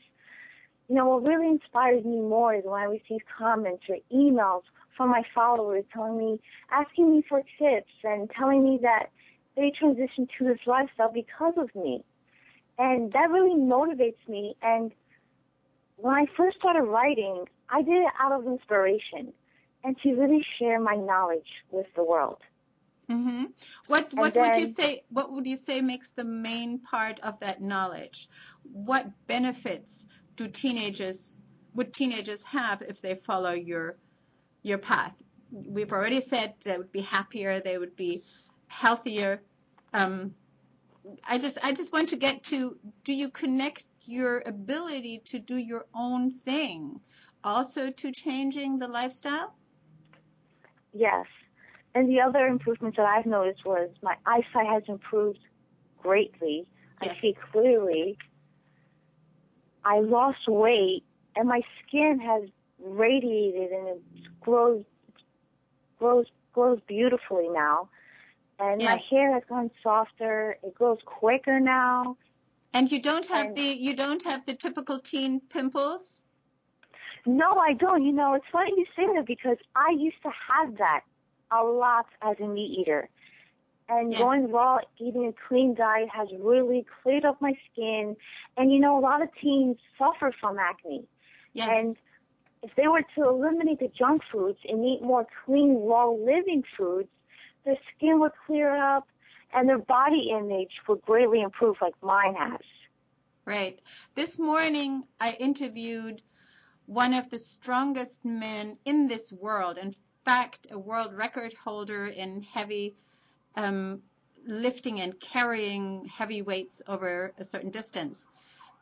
You 0.89 0.95
know, 0.95 1.07
what 1.07 1.23
really 1.23 1.49
inspires 1.49 2.05
me 2.05 2.21
more 2.21 2.55
is 2.55 2.65
when 2.65 2.81
I 2.81 2.85
receive 2.85 3.21
comments 3.37 3.85
or 3.89 3.97
emails 4.13 4.63
from 4.97 5.11
my 5.11 5.23
followers 5.35 5.85
telling 5.93 6.19
me, 6.19 6.41
asking 6.71 7.11
me 7.11 7.23
for 7.29 7.43
tips 7.59 7.93
and 8.05 8.31
telling 8.31 8.65
me 8.65 8.79
that 8.83 9.11
they 9.57 9.73
transitioned 9.81 10.29
to 10.39 10.45
this 10.45 10.59
lifestyle 10.67 11.13
because 11.13 11.55
of 11.57 11.75
me. 11.75 12.05
And 12.79 13.13
that 13.13 13.31
really 13.31 13.57
motivates 13.57 14.29
me. 14.29 14.57
And 14.63 14.93
when 15.97 16.15
I 16.15 16.27
first 16.37 16.59
started 16.59 16.83
writing, 16.83 17.45
I 17.71 17.83
did 17.83 18.03
it 18.03 18.13
out 18.21 18.33
of 18.33 18.47
inspiration 18.47 19.33
and 19.85 19.97
to 20.03 20.15
really 20.15 20.45
share 20.59 20.81
my 20.81 20.95
knowledge 20.95 21.49
with 21.71 21.87
the 21.97 22.05
world. 22.05 22.39
Hmm 23.09 23.45
What 23.87 24.13
what 24.15 24.35
And 24.35 24.37
would 24.37 24.57
you 24.57 24.67
say? 24.67 25.01
What 25.09 25.33
would 25.33 25.47
you 25.47 25.57
say 25.57 25.81
makes 25.81 26.13
the 26.13 26.25
main 26.25 26.81
part 26.83 27.21
of 27.21 27.39
that 27.41 27.61
knowledge? 27.61 28.29
What 28.63 29.07
benefits 29.27 30.07
do 30.37 30.49
teenagers 30.49 31.41
would 31.75 31.93
teenagers 31.95 32.45
have 32.45 32.83
if 32.83 33.01
they 33.01 33.15
follow 33.15 33.53
your 33.53 33.99
your 34.63 34.79
path? 34.79 35.21
We've 35.51 35.93
already 35.93 36.21
said 36.21 36.55
they 36.65 36.79
would 36.79 36.93
be 36.93 37.03
happier, 37.03 37.61
they 37.61 37.79
would 37.79 37.97
be 37.97 38.25
healthier. 38.69 39.43
Um, 39.95 40.37
I 41.25 41.39
just 41.39 41.59
I 41.65 41.73
just 41.73 41.93
want 41.93 42.11
to 42.11 42.17
get 42.17 42.43
to 42.45 42.79
do 43.05 43.13
you 43.15 43.31
connect 43.31 43.85
your 44.07 44.43
ability 44.47 45.23
to 45.27 45.39
do 45.39 45.57
your 45.57 45.87
own 45.95 46.31
thing 46.33 47.01
also 47.45 47.91
to 47.91 48.13
changing 48.13 48.79
the 48.79 48.89
lifestyle? 48.89 49.55
Yes. 50.93 51.29
And 51.99 52.09
the 52.09 52.21
other 52.21 52.47
improvements 52.47 52.97
that 52.97 53.07
I've 53.07 53.27
noticed 53.27 53.67
was 53.67 53.91
my 54.05 54.15
eyesight 54.25 54.69
has 54.69 54.85
improved 54.87 55.41
greatly. 56.01 56.65
I 57.03 57.13
see 57.13 57.37
clearly. 57.51 58.17
I 59.85 59.99
lost 59.99 60.47
weight 60.47 61.03
and 61.35 61.49
my 61.49 61.63
skin 61.83 62.21
has 62.21 62.45
radiated 62.79 63.73
and 63.73 63.89
it 63.89 64.03
grows 64.41 64.85
grows 65.99 66.27
grows 66.53 66.79
beautifully 66.87 67.49
now. 67.49 67.89
And 68.61 68.81
my 68.81 69.03
hair 69.11 69.35
has 69.35 69.43
gone 69.49 69.73
softer. 69.83 70.57
It 70.63 70.75
grows 70.75 70.99
quicker 71.05 71.59
now. 71.59 72.17
And 72.75 72.93
you 72.93 73.03
don't 73.03 73.27
have 73.27 73.47
And- 73.47 73.57
the 73.57 73.77
you 73.87 73.97
don't 73.97 74.23
have 74.23 74.45
the 74.45 74.55
typical 74.55 75.01
teen 75.01 75.41
pimples? 75.41 76.23
No, 77.27 77.59
I 77.59 77.73
don't. 77.73 78.05
You 78.05 78.13
know, 78.13 78.35
it's 78.35 78.47
funny 78.53 78.71
you 78.77 78.87
say 78.95 79.13
that 79.17 79.27
because 79.27 79.59
I 79.75 79.91
used 79.91 80.23
to 80.23 80.31
have 80.31 80.77
that 80.77 81.01
a 81.51 81.63
lot 81.63 82.07
as 82.23 82.37
a 82.41 82.47
meat 82.47 82.79
eater. 82.81 83.09
And 83.89 84.13
Yes. 84.13 84.19
going 84.19 84.51
raw, 84.53 84.79
eating 84.99 85.27
a 85.27 85.33
clean 85.49 85.75
diet 85.75 86.09
has 86.11 86.29
really 86.39 86.85
cleared 87.03 87.25
up 87.25 87.41
my 87.41 87.55
skin. 87.73 88.17
And 88.57 88.73
you 88.73 88.79
know, 88.81 88.99
a 88.99 89.01
lot 89.01 89.23
of 89.23 89.29
teens 89.41 89.79
suffer 89.99 90.33
from 90.41 90.59
acne. 90.59 91.07
Yes. 91.55 91.69
And 91.71 91.97
if 92.63 92.75
they 92.77 92.89
were 92.89 93.03
to 93.17 93.29
eliminate 93.29 93.81
the 93.81 93.89
junk 93.99 94.23
foods 94.31 94.59
and 94.69 94.85
eat 94.85 95.03
more 95.03 95.27
clean, 95.45 95.77
raw 95.87 96.11
living 96.11 96.63
foods, 96.77 97.09
their 97.65 97.77
skin 97.97 98.21
would 98.21 98.33
clear 98.47 98.75
up 98.75 99.07
and 99.53 99.69
their 99.69 99.79
body 99.79 100.31
image 100.31 100.73
would 100.89 101.01
greatly 101.03 101.41
improve 101.41 101.77
like 101.81 101.95
mine 102.03 102.35
has. 102.35 102.61
Right. 103.47 103.81
This 104.15 104.39
morning, 104.39 105.05
I 105.21 105.33
interviewed 105.33 106.23
one 106.87 107.15
of 107.15 107.31
the 107.31 107.39
strongest 107.39 108.25
men 108.25 108.79
in 108.85 109.07
this 109.09 109.33
world. 109.33 109.79
In 109.79 109.95
fact, 110.29 110.67
a 110.71 110.79
world 110.79 111.15
record 111.15 111.55
holder 111.55 112.07
in 112.07 112.43
heavy 112.43 112.95
um, 113.57 114.03
lifting 114.47 115.01
and 115.01 115.19
carrying 115.19 116.05
heavy 116.05 116.43
weights 116.43 116.83
over 116.87 117.33
a 117.39 117.45
certain 117.45 117.71
distance. 117.71 118.27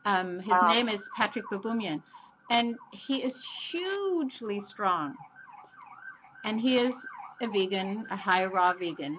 Um, 0.03 0.39
his 0.39 0.61
Wow. 0.61 0.73
name 0.73 0.89
is 0.89 1.09
Patrick 1.15 1.49
Baboumian, 1.49 2.03
and 2.49 2.75
he 2.91 3.23
is 3.23 3.45
hugely 3.71 4.59
strong. 4.59 5.15
And 6.43 6.59
he 6.59 6.75
is 6.77 7.07
a 7.41 7.47
vegan, 7.47 8.05
a 8.09 8.17
high 8.17 8.47
raw 8.47 8.73
vegan. 8.73 9.17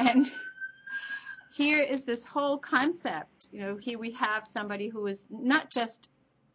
And 0.00 0.28
here 1.56 1.80
is 1.82 2.04
this 2.04 2.26
whole 2.26 2.58
concept. 2.58 3.46
You 3.52 3.60
know, 3.60 3.76
here 3.76 3.98
we 4.00 4.10
have 4.12 4.44
somebody 4.44 4.88
who 4.88 5.06
is 5.06 5.28
not 5.30 5.70
just 5.70 6.08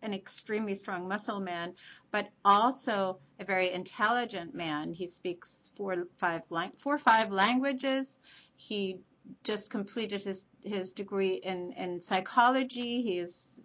an 0.03 0.13
extremely 0.13 0.75
strong 0.75 1.07
muscle 1.07 1.39
man, 1.39 1.74
but 2.12 2.29
also 2.43 3.19
a 3.39 3.45
very 3.45 3.72
intelligent 3.72 4.53
man. 4.53 4.93
He 4.93 5.07
speaks 5.07 5.72
four, 5.75 6.07
five, 6.17 6.43
four 6.81 6.98
five 6.98 7.31
languages. 7.31 8.19
He 8.55 9.00
just 9.43 9.69
completed 9.69 10.24
his, 10.24 10.45
his 10.63 10.91
degree 10.91 11.36
in, 11.36 11.72
in 11.74 12.01
psychology. 12.01 13.01
He's 13.01 13.60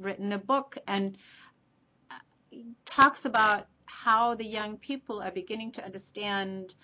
written 0.00 0.32
a 0.32 0.38
book 0.38 0.78
and 0.86 1.16
uh, 2.10 2.14
talks 2.84 3.24
about 3.24 3.66
how 3.86 4.34
the 4.34 4.46
young 4.46 4.76
people 4.76 5.20
are 5.22 5.30
beginning 5.30 5.72
to 5.72 5.84
understand 5.84 6.74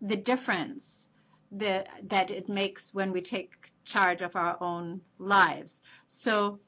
the 0.00 0.16
difference 0.16 1.08
that, 1.52 1.88
that 2.08 2.30
it 2.30 2.48
makes 2.48 2.94
when 2.94 3.12
we 3.12 3.20
take 3.20 3.70
charge 3.84 4.22
of 4.22 4.36
our 4.36 4.56
own 4.60 5.00
lives. 5.18 5.80
So, 6.06 6.60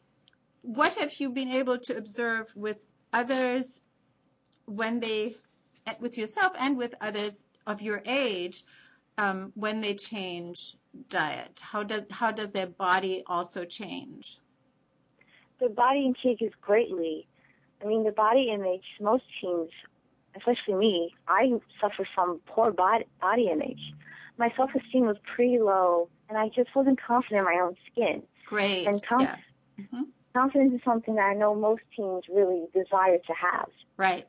what 0.65 0.95
have 0.95 1.13
you 1.21 1.31
been 1.31 1.51
able 1.51 1.79
to 1.79 1.97
observe 1.97 2.51
with 2.57 2.85
others 3.13 3.81
when 4.65 4.99
they, 4.99 5.37
with 6.01 6.17
yourself 6.17 6.55
and 6.59 6.79
with 6.79 6.95
others 7.03 7.45
of 7.67 7.83
your 7.83 8.03
age, 8.07 8.65
um, 9.19 9.53
when 9.55 9.83
they 9.83 9.95
change 9.95 10.77
diet? 11.11 11.61
How 11.63 11.83
does 11.83 12.03
how 12.11 12.33
does 12.33 12.53
their 12.53 12.67
body 12.67 13.23
also 13.27 13.65
change? 13.67 14.39
The 15.61 15.69
body 15.69 16.13
changes 16.23 16.53
greatly. 16.63 17.27
I 17.83 17.87
mean, 17.87 18.03
the 18.03 18.13
body 18.13 18.51
image, 18.51 18.85
most 19.01 19.25
teens, 19.41 19.71
especially 20.35 20.75
me, 20.75 21.15
I 21.29 21.53
suffer 21.79 22.09
from 22.15 22.41
poor 22.47 22.73
body, 22.73 23.05
body 23.21 23.49
image. 23.53 23.81
My 24.39 24.53
self-esteem 24.57 25.05
was 25.07 25.19
pretty 25.35 25.59
low, 25.59 26.09
and 26.29 26.39
I 26.39 26.49
just 26.49 26.75
wasn't 26.75 27.01
confident 27.01 27.41
in 27.41 27.45
my 27.45 27.61
own 27.63 27.77
skin. 27.93 28.23
Great. 28.47 28.87
And 28.87 29.05
com- 29.07 29.21
yeah. 29.21 29.37
hmm 29.91 30.05
Confidence 30.35 30.75
is 30.75 30.81
something 30.85 31.15
that 31.15 31.23
I 31.23 31.35
know 31.35 31.55
most 31.55 31.83
teens 31.95 32.25
really 32.29 32.67
desire 32.75 33.19
to 33.19 33.33
have. 33.35 33.69
Right. 33.97 34.27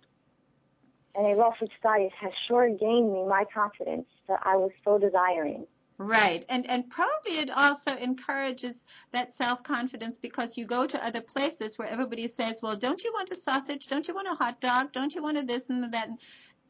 And 1.15 1.25
a 1.25 1.35
raw-food 1.35 1.71
diet 1.81 2.11
has 2.21 2.31
sure 2.47 2.69
gained 2.69 3.11
me 3.11 3.25
my 3.25 3.45
confidence 3.51 4.05
that 4.27 4.39
I 4.43 4.55
was 4.55 4.71
so 4.83 4.99
desiring. 4.99 5.65
Right. 5.97 6.43
And 6.49 6.69
and 6.69 6.89
probably 6.89 7.39
it 7.39 7.49
also 7.49 7.95
encourages 7.95 8.85
that 9.13 9.31
self-confidence 9.31 10.17
because 10.17 10.57
you 10.57 10.65
go 10.65 10.85
to 10.85 11.05
other 11.05 11.21
places 11.21 11.79
where 11.79 11.87
everybody 11.87 12.27
says, 12.27 12.61
"Well, 12.61 12.75
don't 12.75 13.01
you 13.03 13.11
want 13.13 13.31
a 13.31 13.35
sausage? 13.35 13.87
Don't 13.87 14.07
you 14.07 14.13
want 14.13 14.27
a 14.27 14.35
hot 14.35 14.59
dog? 14.59 14.91
Don't 14.91 15.15
you 15.15 15.23
want 15.23 15.37
a 15.37 15.43
this 15.43 15.69
and 15.69 15.93
that?" 15.93 16.09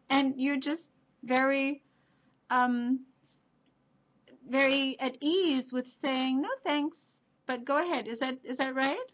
And 0.10 0.36
you're 0.38 0.60
just 0.60 0.92
very 1.24 1.84
um 2.51 3.00
very 4.48 4.96
at 5.00 5.18
ease 5.22 5.74
with 5.74 5.88
saying, 5.88 6.42
"No, 6.42 6.50
thanks." 6.63 7.22
But 7.48 7.65
go 7.65 7.77
ahead. 7.77 8.08
Is 8.08 8.20
that 8.20 8.38
is 8.44 8.58
that 8.58 8.75
right? 8.75 9.12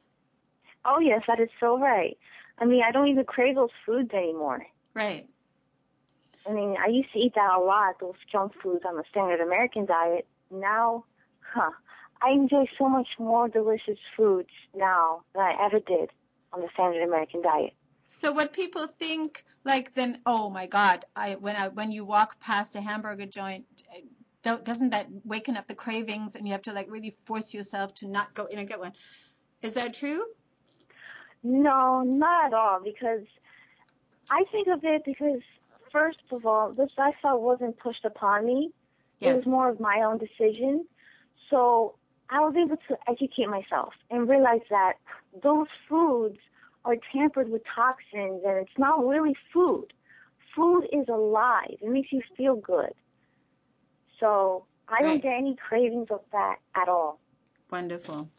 Oh 0.86 1.00
yes, 1.00 1.24
that 1.28 1.40
is 1.40 1.50
so 1.60 1.78
right. 1.78 2.18
I 2.58 2.66
mean, 2.66 2.84
I 2.84 2.92
don't 2.92 3.08
even 3.08 3.26
crave 3.26 3.56
those 3.56 3.70
foods 3.86 4.12
anymore. 4.14 4.66
Right. 4.94 5.28
I 6.48 6.54
mean, 6.54 6.76
I 6.84 6.90
used 6.90 7.12
to 7.14 7.20
eat 7.20 7.34
that 7.36 7.56
a 7.56 7.60
lot, 7.60 8.00
those 8.00 8.16
junk 8.32 8.54
foods 8.62 8.84
on 8.88 8.98
the 8.98 9.04
standard 9.10 9.42
American 9.42 9.86
diet. 9.86 10.28
Now, 10.50 11.06
huh, 11.54 11.72
I 12.22 12.32
enjoy 12.32 12.66
so 12.78 12.90
much 12.90 13.08
more 13.20 13.48
delicious 13.48 14.00
foods 14.18 14.50
now 14.76 15.24
than 15.34 15.44
I 15.44 15.66
ever 15.66 15.80
did 15.80 16.10
on 16.54 16.62
the 16.62 16.68
standard 16.68 17.04
American 17.04 17.42
diet. 17.42 17.74
So 18.08 18.32
what 18.32 18.54
people 18.54 18.88
think, 18.88 19.46
like 19.64 19.94
then, 19.94 20.20
oh 20.26 20.50
my 20.50 20.66
God, 20.66 21.06
I 21.16 21.36
when 21.36 21.56
I 21.56 21.70
when 21.70 21.92
you 21.92 22.04
walk 22.04 22.40
past 22.40 22.76
a 22.76 22.82
hamburger 22.82 23.26
joint, 23.26 23.66
doesn't 24.44 24.90
that 24.90 25.08
waken 25.24 25.56
up 25.56 25.68
the 25.68 25.76
cravings, 25.76 26.36
and 26.36 26.46
you 26.46 26.52
have 26.52 26.64
to 26.64 26.74
like 26.74 26.92
really 26.92 27.16
force 27.26 27.54
yourself 27.54 27.94
to 27.96 28.08
not 28.08 28.34
go 28.34 28.46
in 28.46 28.60
and 28.60 28.68
get 28.68 28.80
one? 28.80 28.94
Is 29.62 29.76
that 29.76 29.94
true? 29.94 30.26
No, 31.44 32.04
not 32.04 32.48
at 32.48 32.54
all, 32.54 32.80
because 32.84 33.26
I 34.30 34.44
think 34.52 34.68
of 34.68 34.84
it 34.84 35.04
because, 35.06 35.42
first 35.92 36.20
of 36.32 36.46
all, 36.46 36.72
this 36.72 36.92
lifestyle 36.98 37.42
wasn't 37.42 37.78
pushed 37.80 38.06
upon 38.06 38.46
me. 38.46 38.72
It 39.20 39.34
was 39.34 39.46
more 39.46 39.70
of 39.70 39.80
my 39.80 40.02
own 40.02 40.18
decision. 40.18 40.86
So 41.50 41.96
I 42.30 42.40
was 42.40 42.56
able 42.56 42.78
to 42.88 42.98
educate 43.08 43.48
myself 43.50 43.94
and 44.10 44.28
realize 44.28 44.62
that 44.70 44.94
those 45.44 45.68
foods 45.88 46.40
are 46.86 46.96
tampered 47.14 47.50
with 47.50 47.62
toxins 47.76 48.42
and 48.46 48.58
it's 48.58 48.78
not 48.78 49.06
really 49.06 49.36
food. 49.54 49.88
Food 50.56 50.88
is 50.92 51.08
alive. 51.08 51.76
It 51.82 51.90
makes 51.90 52.10
you 52.12 52.22
feel 52.36 52.56
good. 52.56 52.94
So 54.20 54.66
I 54.88 55.02
don't 55.02 55.22
get 55.22 55.34
any 55.34 55.56
cravings 55.56 56.08
of 56.10 56.22
that 56.32 56.56
at 56.76 56.90
all. 56.90 57.20
Wonderful. 57.70 58.30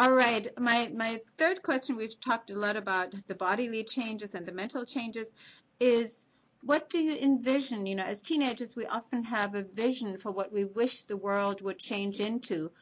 All 0.00 0.12
right. 0.12 0.48
My 0.58 0.90
my 0.94 1.20
third 1.36 1.62
question, 1.62 1.94
we've 1.94 2.18
talked 2.18 2.50
a 2.50 2.58
lot 2.58 2.74
about 2.74 3.12
the 3.26 3.34
bodily 3.34 3.84
changes 3.84 4.34
and 4.34 4.46
the 4.46 4.52
mental 4.52 4.86
changes, 4.86 5.34
is 5.78 6.24
what 6.62 6.88
do 6.88 6.96
you 6.96 7.18
envision? 7.18 7.84
You 7.84 7.96
know, 7.96 8.04
as 8.04 8.22
teenagers, 8.22 8.74
we 8.74 8.86
often 8.86 9.24
have 9.24 9.54
a 9.54 9.62
vision 9.62 10.16
for 10.16 10.32
what 10.32 10.54
we 10.54 10.64
wish 10.64 11.02
the 11.02 11.18
world 11.18 11.60
would 11.60 11.78
change 11.78 12.18
into. 12.18 12.72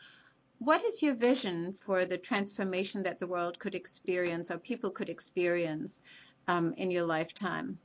What 0.60 0.84
is 0.84 1.02
your 1.02 1.14
vision 1.14 1.72
for 1.72 2.04
the 2.04 2.18
transformation 2.18 3.02
that 3.02 3.18
the 3.18 3.26
world 3.26 3.58
could 3.58 3.74
experience 3.74 4.52
or 4.52 4.58
people 4.58 4.90
could 4.90 5.08
experience 5.08 6.00
um, 6.46 6.72
in 6.76 6.92
your 6.92 7.04
lifetime? 7.04 7.80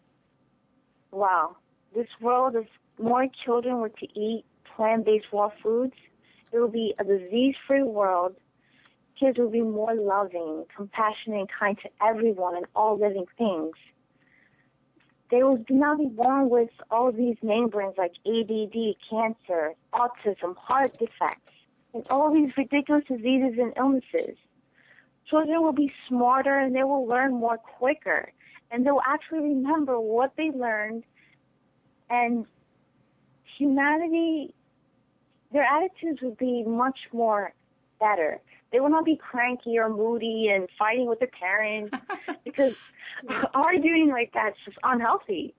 Wow. 1.10 1.58
This 1.96 2.10
world, 2.22 2.56
if 2.56 2.68
more 3.00 3.26
children 3.44 3.80
were 3.80 3.90
to 3.90 4.08
eat 4.20 4.46
plant-based 4.76 5.26
raw 5.34 5.50
foods, 5.64 5.96
it 6.52 6.60
would 6.60 6.72
be 6.72 6.94
a 7.00 7.04
disease-free 7.04 7.82
world. 7.82 8.36
Kids 9.24 9.38
will 9.38 9.50
be 9.50 9.62
more 9.62 9.96
loving, 9.96 10.66
compassionate, 10.76 11.40
and 11.40 11.50
kind 11.50 11.78
to 11.82 11.90
everyone 12.06 12.58
and 12.58 12.66
all 12.76 12.98
living 13.00 13.26
things. 13.38 13.74
they 15.32 15.44
will 15.44 15.64
not 15.70 15.98
be 15.98 16.08
born 16.08 16.50
with 16.50 16.70
all 16.92 17.10
these 17.12 17.38
name 17.42 17.70
brands 17.70 17.98
like 17.98 18.12
ADD, 18.28 18.96
cancer, 19.10 19.76
autism, 19.94 20.58
heart 20.58 20.92
defects, 21.00 21.54
and 21.94 22.06
all 22.10 22.34
these 22.34 22.52
ridiculous 22.58 23.06
diseases 23.08 23.58
and 23.58 23.72
illnesses. 23.78 24.36
Children 25.30 25.62
will 25.64 25.72
be 25.72 25.94
smarter 26.10 26.60
and 26.60 26.76
they 26.76 26.84
will 26.84 27.08
learn 27.08 27.34
more 27.34 27.58
quicker, 27.58 28.30
and 28.72 28.86
they'll 28.86 29.02
actually 29.08 29.40
remember 29.40 30.00
what 30.00 30.34
they 30.36 30.52
learned. 30.52 31.06
And 32.10 32.46
humanity, 33.58 34.54
their 35.54 35.64
attitudes 35.64 36.22
would 36.22 36.38
be 36.38 36.64
much 36.64 37.00
more 37.14 37.54
better. 38.02 38.42
They 38.74 38.80
will 38.80 38.90
not 38.90 39.06
be 39.06 39.16
cranky 39.16 39.78
or 39.78 39.88
moody 39.88 40.50
and 40.50 40.68
fighting 40.78 41.08
with 41.08 41.20
their 41.20 41.30
parents 41.30 41.96
because 42.44 42.76
arguing 43.54 44.10
like 44.10 44.32
that's 44.34 44.58
just 44.66 44.78
unhealthy. 44.84 45.54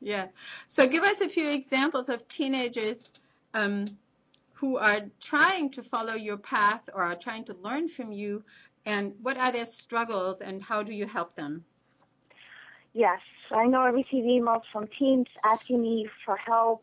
Yeah. 0.00 0.26
So 0.66 0.86
give 0.88 1.04
us 1.04 1.20
a 1.20 1.28
few 1.28 1.48
examples 1.48 2.08
of 2.08 2.26
teenagers 2.26 3.12
um, 3.54 3.86
who 4.54 4.78
are 4.78 5.00
trying 5.20 5.70
to 5.70 5.82
follow 5.84 6.14
your 6.14 6.38
path 6.38 6.90
or 6.92 7.04
are 7.04 7.14
trying 7.14 7.44
to 7.44 7.54
learn 7.54 7.86
from 7.86 8.10
you, 8.10 8.42
and 8.84 9.14
what 9.22 9.38
are 9.38 9.52
their 9.52 9.66
struggles 9.66 10.40
and 10.40 10.60
how 10.60 10.82
do 10.82 10.92
you 10.92 11.06
help 11.06 11.36
them? 11.36 11.64
Yes, 12.92 13.20
I 13.52 13.66
know 13.66 13.80
I 13.80 13.90
receive 13.90 14.24
emails 14.24 14.62
from 14.72 14.88
teens 14.98 15.28
asking 15.44 15.82
me 15.82 16.08
for 16.24 16.36
help, 16.36 16.82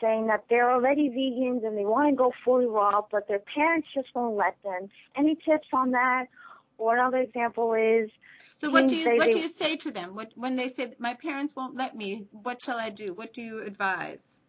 saying 0.00 0.26
that 0.28 0.44
they're 0.48 0.70
already 0.70 1.08
vegans 1.10 1.66
and 1.66 1.76
they 1.76 1.84
want 1.84 2.10
to 2.10 2.16
go 2.16 2.32
fully 2.44 2.66
raw, 2.66 3.02
but 3.10 3.28
their 3.28 3.40
parents 3.40 3.88
just 3.94 4.08
won't 4.14 4.36
let 4.36 4.56
them. 4.62 4.88
Any 5.16 5.36
tips 5.36 5.68
on 5.72 5.90
that? 5.92 6.26
Or 6.78 6.96
another 6.96 7.18
example 7.18 7.74
is 7.74 8.10
so 8.54 8.70
what 8.70 8.88
do 8.88 8.96
you 8.96 9.16
what 9.16 9.26
they, 9.26 9.32
do 9.32 9.38
you 9.38 9.48
say 9.48 9.76
to 9.76 9.90
them 9.90 10.14
what, 10.14 10.32
when 10.34 10.56
they 10.56 10.68
say 10.68 10.94
my 10.98 11.14
parents 11.14 11.54
won't 11.54 11.76
let 11.76 11.94
me? 11.94 12.26
What 12.30 12.62
shall 12.62 12.78
I 12.78 12.88
do? 12.88 13.12
What 13.12 13.34
do 13.34 13.42
you 13.42 13.62
advise? 13.62 14.40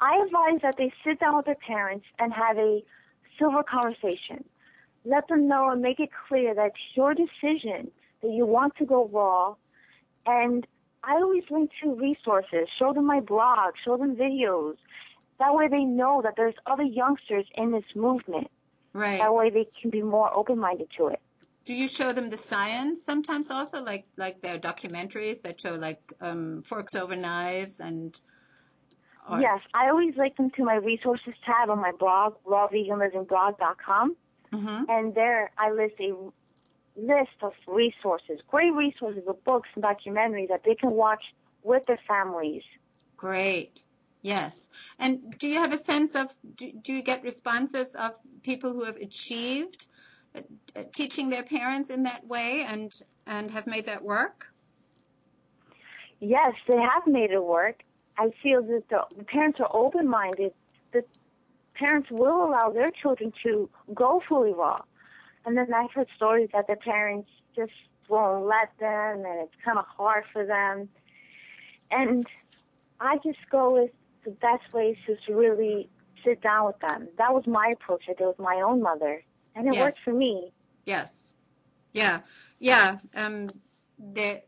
I 0.00 0.22
advise 0.26 0.60
that 0.62 0.76
they 0.76 0.92
sit 1.02 1.20
down 1.20 1.36
with 1.36 1.46
their 1.46 1.54
parents 1.54 2.04
and 2.18 2.32
have 2.32 2.58
a 2.58 2.82
silver 3.38 3.62
conversation. 3.62 4.44
Let 5.04 5.28
them 5.28 5.48
know 5.48 5.70
and 5.70 5.82
make 5.82 6.00
it 6.00 6.10
clear 6.28 6.54
that 6.54 6.66
it's 6.66 6.76
your 6.94 7.14
decision 7.14 7.90
that 8.22 8.30
you 8.30 8.46
want 8.46 8.76
to 8.76 8.84
go 8.84 9.08
raw. 9.08 9.54
And 10.26 10.66
I 11.06 11.16
always 11.16 11.44
link 11.50 11.70
to 11.82 11.94
resources, 11.94 12.68
show 12.78 12.92
them 12.92 13.06
my 13.06 13.20
blog, 13.20 13.74
show 13.84 13.96
them 13.96 14.16
videos. 14.16 14.76
That 15.38 15.54
way 15.54 15.68
they 15.68 15.84
know 15.84 16.22
that 16.22 16.34
there's 16.36 16.54
other 16.66 16.84
youngsters 16.84 17.46
in 17.56 17.72
this 17.72 17.84
movement. 17.94 18.48
Right. 18.92 19.18
That 19.18 19.34
way 19.34 19.50
they 19.50 19.66
can 19.80 19.90
be 19.90 20.02
more 20.02 20.32
open 20.34 20.58
minded 20.58 20.88
to 20.96 21.08
it. 21.08 21.20
Do 21.64 21.74
you 21.74 21.88
show 21.88 22.12
them 22.12 22.30
the 22.30 22.36
science 22.36 23.02
sometimes 23.02 23.50
also, 23.50 23.82
like 23.82 24.04
like 24.16 24.42
their 24.42 24.58
documentaries 24.58 25.42
that 25.42 25.60
show 25.60 25.74
like 25.74 26.12
um, 26.20 26.62
forks 26.62 26.94
over 26.94 27.16
knives 27.16 27.80
and? 27.80 28.18
Or... 29.28 29.40
Yes, 29.40 29.60
I 29.72 29.88
always 29.88 30.14
link 30.16 30.36
them 30.36 30.50
to 30.50 30.64
my 30.64 30.74
resources 30.74 31.32
tab 31.46 31.70
on 31.70 31.80
my 31.80 31.92
blog, 31.92 32.34
rawveganlivingblog.com, 32.46 34.16
mm-hmm. 34.52 34.84
and 34.90 35.14
there 35.14 35.50
I 35.56 35.70
list 35.70 35.94
a 36.00 36.12
list 36.96 37.36
of 37.42 37.52
resources, 37.66 38.40
great 38.48 38.72
resources 38.72 39.22
of 39.26 39.42
books 39.44 39.68
and 39.74 39.84
documentaries 39.84 40.48
that 40.48 40.62
they 40.64 40.74
can 40.74 40.90
watch 40.90 41.22
with 41.62 41.84
their 41.86 41.98
families. 42.06 42.62
Great. 43.16 43.82
Yes. 44.22 44.70
And 44.98 45.36
do 45.38 45.46
you 45.46 45.56
have 45.56 45.72
a 45.72 45.78
sense 45.78 46.14
of, 46.14 46.34
do, 46.56 46.72
do 46.72 46.92
you 46.92 47.02
get 47.02 47.22
responses 47.22 47.94
of 47.94 48.12
people 48.42 48.72
who 48.72 48.84
have 48.84 48.96
achieved 48.96 49.86
uh, 50.34 50.40
teaching 50.92 51.28
their 51.28 51.42
parents 51.42 51.90
in 51.90 52.04
that 52.04 52.26
way 52.26 52.64
and, 52.66 52.92
and 53.26 53.50
have 53.50 53.66
made 53.66 53.86
that 53.86 54.02
work? 54.02 54.46
Yes, 56.20 56.54
they 56.66 56.78
have 56.78 57.06
made 57.06 57.32
it 57.32 57.44
work. 57.44 57.82
I 58.16 58.30
feel 58.42 58.62
that 58.62 58.84
the, 58.88 59.04
the 59.16 59.24
parents 59.24 59.58
are 59.60 59.70
open 59.74 60.08
minded. 60.08 60.52
The 60.92 61.04
parents 61.74 62.08
will 62.10 62.46
allow 62.46 62.70
their 62.70 62.90
children 62.90 63.32
to 63.42 63.68
go 63.92 64.22
fully 64.26 64.52
raw. 64.52 64.82
And 65.46 65.56
then 65.56 65.72
I've 65.74 65.90
heard 65.92 66.08
stories 66.16 66.48
that 66.52 66.66
the 66.66 66.76
parents 66.76 67.28
just 67.54 67.72
won't 68.08 68.46
let 68.46 68.70
them 68.78 69.24
and 69.24 69.40
it's 69.40 69.54
kind 69.64 69.78
of 69.78 69.84
hard 69.86 70.24
for 70.32 70.44
them. 70.44 70.88
And 71.90 72.26
I 73.00 73.18
just 73.18 73.38
go 73.50 73.72
with 73.74 73.90
the 74.24 74.30
best 74.30 74.72
way 74.72 74.98
is 75.06 75.18
to 75.26 75.34
really 75.34 75.88
sit 76.24 76.40
down 76.40 76.66
with 76.66 76.78
them. 76.80 77.08
That 77.18 77.34
was 77.34 77.46
my 77.46 77.70
approach 77.74 78.04
I 78.08 78.14
did 78.14 78.26
with 78.26 78.38
my 78.38 78.62
own 78.64 78.82
mother. 78.82 79.22
And 79.54 79.68
it 79.68 79.74
yes. 79.74 79.82
worked 79.82 79.98
for 79.98 80.12
me. 80.12 80.52
Yes. 80.86 81.34
Yeah. 81.92 82.20
Yeah. 82.58 82.98
Um, 83.14 83.50
the, 83.98 84.40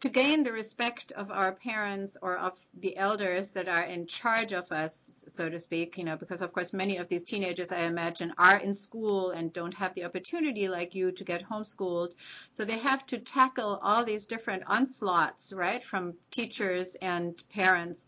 to 0.00 0.08
gain 0.10 0.42
the 0.42 0.52
respect 0.52 1.12
of 1.12 1.30
our 1.30 1.52
parents 1.52 2.18
or 2.20 2.36
of 2.36 2.52
the 2.78 2.96
elders 2.96 3.52
that 3.52 3.68
are 3.68 3.82
in 3.82 4.06
charge 4.06 4.52
of 4.52 4.70
us, 4.70 5.24
so 5.28 5.48
to 5.48 5.58
speak, 5.58 5.96
you 5.96 6.04
know, 6.04 6.16
because 6.16 6.42
of 6.42 6.52
course 6.52 6.74
many 6.74 6.98
of 6.98 7.08
these 7.08 7.22
teenagers, 7.22 7.72
I 7.72 7.84
imagine, 7.84 8.34
are 8.36 8.58
in 8.58 8.74
school 8.74 9.30
and 9.30 9.52
don't 9.52 9.74
have 9.74 9.94
the 9.94 10.04
opportunity 10.04 10.68
like 10.68 10.94
you 10.94 11.12
to 11.12 11.24
get 11.24 11.44
homeschooled. 11.44 12.14
So 12.52 12.64
they 12.64 12.78
have 12.78 13.06
to 13.06 13.18
tackle 13.18 13.78
all 13.80 14.04
these 14.04 14.26
different 14.26 14.64
onslaughts, 14.66 15.52
right, 15.54 15.82
from 15.82 16.14
teachers 16.30 16.94
and 17.00 17.42
parents. 17.48 18.06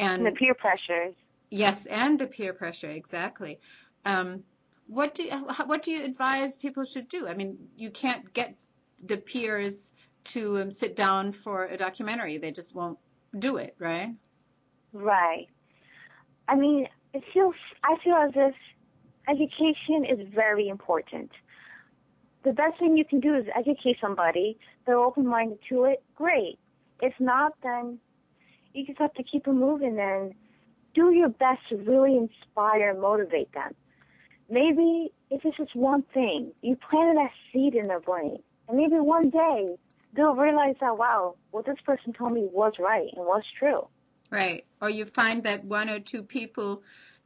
And, 0.00 0.26
and 0.26 0.34
the 0.34 0.38
peer 0.38 0.54
pressures. 0.54 1.14
Yes, 1.50 1.86
and 1.86 2.18
the 2.18 2.26
peer 2.26 2.52
pressure, 2.52 2.90
exactly. 2.90 3.60
Um, 4.04 4.42
what 4.88 5.14
do 5.14 5.24
what 5.66 5.82
do 5.82 5.92
you 5.92 6.04
advise 6.04 6.56
people 6.56 6.84
should 6.84 7.08
do? 7.08 7.26
I 7.28 7.34
mean, 7.34 7.58
you 7.76 7.90
can't 7.90 8.32
get 8.32 8.56
the 9.04 9.16
peers 9.16 9.92
to 10.26 10.58
um, 10.58 10.70
sit 10.70 10.96
down 10.96 11.32
for 11.32 11.66
a 11.66 11.76
documentary. 11.76 12.38
They 12.38 12.52
just 12.52 12.74
won't 12.74 12.98
do 13.38 13.56
it, 13.56 13.74
right? 13.78 14.14
Right. 14.92 15.48
I 16.48 16.56
mean, 16.56 16.88
it 17.12 17.22
feels 17.32 17.54
I 17.82 17.96
feel 18.02 18.14
as 18.14 18.32
if 18.34 18.54
education 19.28 20.04
is 20.04 20.28
very 20.34 20.68
important. 20.68 21.30
The 22.44 22.52
best 22.52 22.78
thing 22.78 22.96
you 22.96 23.04
can 23.04 23.20
do 23.20 23.34
is 23.34 23.46
educate 23.56 23.96
somebody. 24.00 24.58
They're 24.86 24.98
open-minded 24.98 25.58
to 25.68 25.84
it. 25.84 26.02
Great. 26.14 26.58
If 27.02 27.14
not, 27.18 27.54
then 27.62 27.98
you 28.72 28.86
just 28.86 28.98
have 28.98 29.14
to 29.14 29.22
keep 29.24 29.46
it 29.48 29.52
moving 29.52 29.98
and 29.98 30.32
do 30.94 31.12
your 31.12 31.28
best 31.28 31.60
to 31.70 31.76
really 31.76 32.16
inspire 32.16 32.90
and 32.90 33.00
motivate 33.00 33.52
them. 33.52 33.74
Maybe 34.48 35.12
if 35.30 35.44
it's 35.44 35.56
just 35.56 35.74
one 35.74 36.02
thing, 36.14 36.52
you 36.62 36.76
planted 36.88 37.16
that 37.16 37.32
seed 37.52 37.74
in 37.74 37.88
their 37.88 37.98
brain, 38.00 38.36
and 38.68 38.76
maybe 38.76 38.94
one 38.94 39.30
day 39.30 39.66
they'll 40.14 40.34
realize 40.34 40.76
that 40.80 40.96
wow, 40.96 41.36
what 41.50 41.66
this 41.66 41.80
person 41.84 42.12
told 42.12 42.32
me 42.32 42.48
was 42.50 42.74
right 42.78 43.08
and 43.14 43.24
was 43.24 43.42
true. 43.58 43.86
Right. 44.30 44.64
Or 44.80 44.90
you 44.90 45.04
find 45.04 45.44
that 45.44 45.64
one 45.64 45.88
or 45.88 46.00
two 46.00 46.22
people 46.22 46.82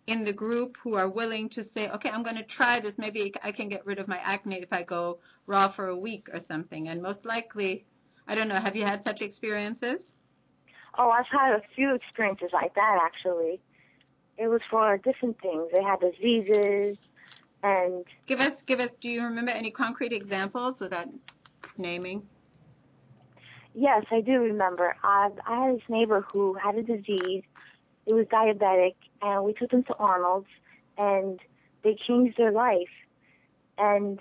in 0.07 0.25
the 0.25 0.33
group 0.33 0.77
who 0.83 0.97
are 0.97 1.09
willing 1.09 1.49
to 1.51 1.64
say, 1.64 1.90
okay, 1.90 2.11
I'm 2.11 2.23
going 2.23 2.37
to 2.37 2.43
try 2.43 2.81
this. 2.81 2.99
Maybe 2.99 3.33
I 3.43 3.53
can 3.53 3.69
get 3.69 3.87
rid 3.87 3.99
of 3.99 4.09
my 4.09 4.19
acne 4.19 4.57
if 4.57 4.73
I 4.73 4.83
go 4.83 5.21
raw 5.47 5.69
for 5.69 5.88
a 5.88 5.97
week 5.97 6.29
or 6.33 6.40
something. 6.40 6.88
And 6.88 7.01
most 7.01 7.25
likely, 7.25 7.85
I 8.27 8.35
don't 8.35 8.49
know, 8.49 8.57
have 8.57 8.77
you 8.77 8.85
had 8.85 9.03
such 9.03 9.23
experiences? 9.23 10.14
Oh, 10.99 11.11
I've 11.11 11.27
had 11.27 11.55
a 11.55 11.62
few 11.75 11.95
experiences 11.95 12.51
like 12.53 12.75
that 12.75 12.99
actually. 13.01 13.61
It 14.37 14.49
was 14.49 14.61
for 14.71 14.99
different 14.99 15.40
things. 15.40 15.69
They 15.73 15.83
had 15.83 16.01
diseases 16.01 16.99
and 17.62 18.05
give 18.27 18.40
us 18.40 18.62
give 18.62 18.81
us 18.81 18.97
do 18.97 19.09
you 19.09 19.25
remember 19.25 19.53
any 19.53 19.71
concrete 19.71 20.12
examples 20.12 20.81
without 20.81 21.09
naming? 21.77 22.23
Yes, 23.74 24.04
I 24.11 24.20
do 24.20 24.33
remember. 24.33 24.96
I, 25.02 25.30
I 25.46 25.66
had 25.66 25.76
this 25.76 25.83
neighbor 25.88 26.20
who 26.20 26.54
had 26.54 26.74
a 26.76 26.83
disease. 26.83 27.44
It 28.06 28.12
was 28.12 28.26
diabetic, 28.26 28.94
and 29.22 29.44
we 29.44 29.52
took 29.52 29.70
them 29.70 29.85
to 29.85 29.94
Arnold's, 29.94 30.48
and 30.98 31.38
they 31.85 31.96
changed 32.06 32.37
their 32.37 32.50
life. 32.50 32.88
And 33.78 34.18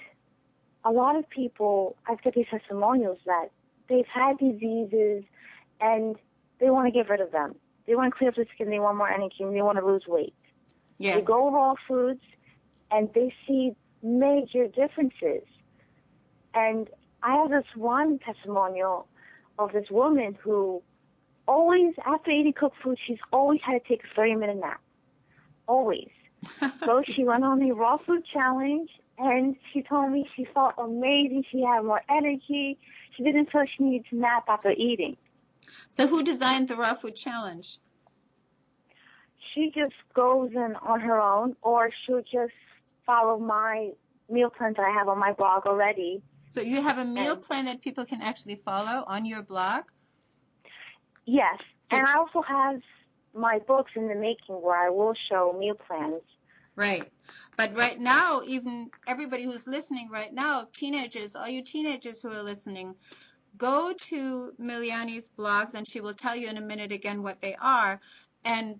a 0.85 0.91
lot 0.91 1.15
of 1.15 1.29
people, 1.29 1.95
I've 2.07 2.21
got 2.21 2.35
these 2.35 2.45
testimonials 2.49 3.17
that 3.25 3.49
they've 3.87 4.05
had 4.05 4.37
diseases, 4.37 5.23
and 5.81 6.15
they 6.59 6.69
want 6.69 6.87
to 6.87 6.91
get 6.91 7.09
rid 7.09 7.21
of 7.21 7.31
them. 7.31 7.55
They 7.87 7.95
want 7.95 8.13
to 8.13 8.17
clear 8.17 8.29
up 8.29 8.35
their 8.35 8.45
skin. 8.53 8.69
They 8.69 8.79
want 8.79 8.97
more 8.97 9.09
energy, 9.09 9.37
and 9.41 9.55
they 9.55 9.61
want 9.61 9.79
to 9.79 9.85
lose 9.85 10.03
weight. 10.07 10.35
They 11.15 11.21
go 11.21 11.51
raw 11.51 11.73
foods, 11.87 12.21
and 12.91 13.09
they 13.15 13.33
see 13.47 13.75
major 14.03 14.67
differences. 14.67 15.43
And 16.53 16.89
I 17.23 17.35
have 17.37 17.49
this 17.49 17.65
one 17.75 18.19
testimonial 18.19 19.07
of 19.59 19.73
this 19.73 19.91
woman 19.91 20.35
who 20.41 20.81
always, 21.47 21.93
after 22.05 22.31
eating 22.31 22.53
cooked 22.53 22.77
food, 22.81 22.97
she's 23.05 23.19
always 23.31 23.59
had 23.61 23.83
to 23.83 23.87
take 23.87 24.03
a 24.03 24.15
30 24.15 24.35
minute 24.35 24.57
nap. 24.57 24.81
Always. 25.67 26.09
so 26.85 27.03
she 27.05 27.25
went 27.25 27.43
on 27.43 27.59
the 27.59 27.73
raw 27.73 27.97
food 27.97 28.23
challenge 28.25 28.89
and 29.17 29.55
she 29.71 29.83
told 29.83 30.11
me 30.11 30.27
she 30.35 30.45
felt 30.45 30.73
amazing. 30.77 31.43
She 31.51 31.61
had 31.61 31.83
more 31.83 32.01
energy. 32.09 32.79
She 33.15 33.23
didn't 33.23 33.51
feel 33.51 33.65
she 33.77 33.83
needed 33.83 34.07
to 34.09 34.15
nap 34.15 34.45
after 34.47 34.71
eating. 34.71 35.17
So 35.89 36.07
who 36.07 36.23
designed 36.23 36.69
the 36.69 36.77
raw 36.77 36.93
food 36.93 37.15
challenge? 37.15 37.79
She 39.53 39.71
just 39.75 39.93
goes 40.13 40.51
in 40.53 40.75
on 40.81 41.01
her 41.01 41.19
own 41.19 41.57
or 41.61 41.89
she'll 42.05 42.21
just 42.21 42.53
follow 43.05 43.37
my 43.37 43.91
meal 44.29 44.49
plans 44.49 44.77
that 44.77 44.85
I 44.85 44.91
have 44.91 45.09
on 45.09 45.19
my 45.19 45.33
blog 45.33 45.65
already 45.65 46.21
so 46.49 46.61
you 46.61 46.81
have 46.81 46.97
a 46.97 47.05
meal 47.05 47.37
plan 47.37 47.65
that 47.65 47.79
people 47.79 48.05
can 48.05 48.23
actually 48.23 48.55
follow 48.55 49.03
on 49.05 49.23
your 49.23 49.43
blog? 49.43 49.83
Yes, 51.25 51.59
So- 51.83 51.97
and 51.97 52.07
I 52.07 52.15
also 52.15 52.41
have 52.41 52.81
my 53.35 53.59
books 53.59 53.91
in 53.95 54.07
the 54.07 54.15
making 54.15 54.59
where 54.59 54.75
I 54.75 54.89
will 54.89 55.13
show 55.29 55.55
meal 55.57 55.75
plans. 55.75 56.23
Right. 56.75 57.07
But 57.55 57.77
right 57.77 57.99
now, 57.99 58.41
even 58.47 58.89
everybody 59.05 59.43
who's 59.43 59.67
listening 59.67 60.09
right 60.09 60.33
now, 60.33 60.65
teenagers, 60.73 61.35
all 61.35 61.47
you 61.47 61.61
teenagers 61.61 62.21
who 62.21 62.31
are 62.31 62.41
listening, 62.41 62.95
go 63.57 63.93
to 63.93 64.51
Miliany's 64.59 65.29
blogs 65.37 65.75
and 65.75 65.87
she 65.87 66.01
will 66.01 66.15
tell 66.15 66.35
you 66.35 66.47
in 66.47 66.57
a 66.57 66.61
minute 66.61 66.91
again 66.91 67.21
what 67.21 67.41
they 67.41 67.53
are. 67.61 67.99
And 68.43 68.79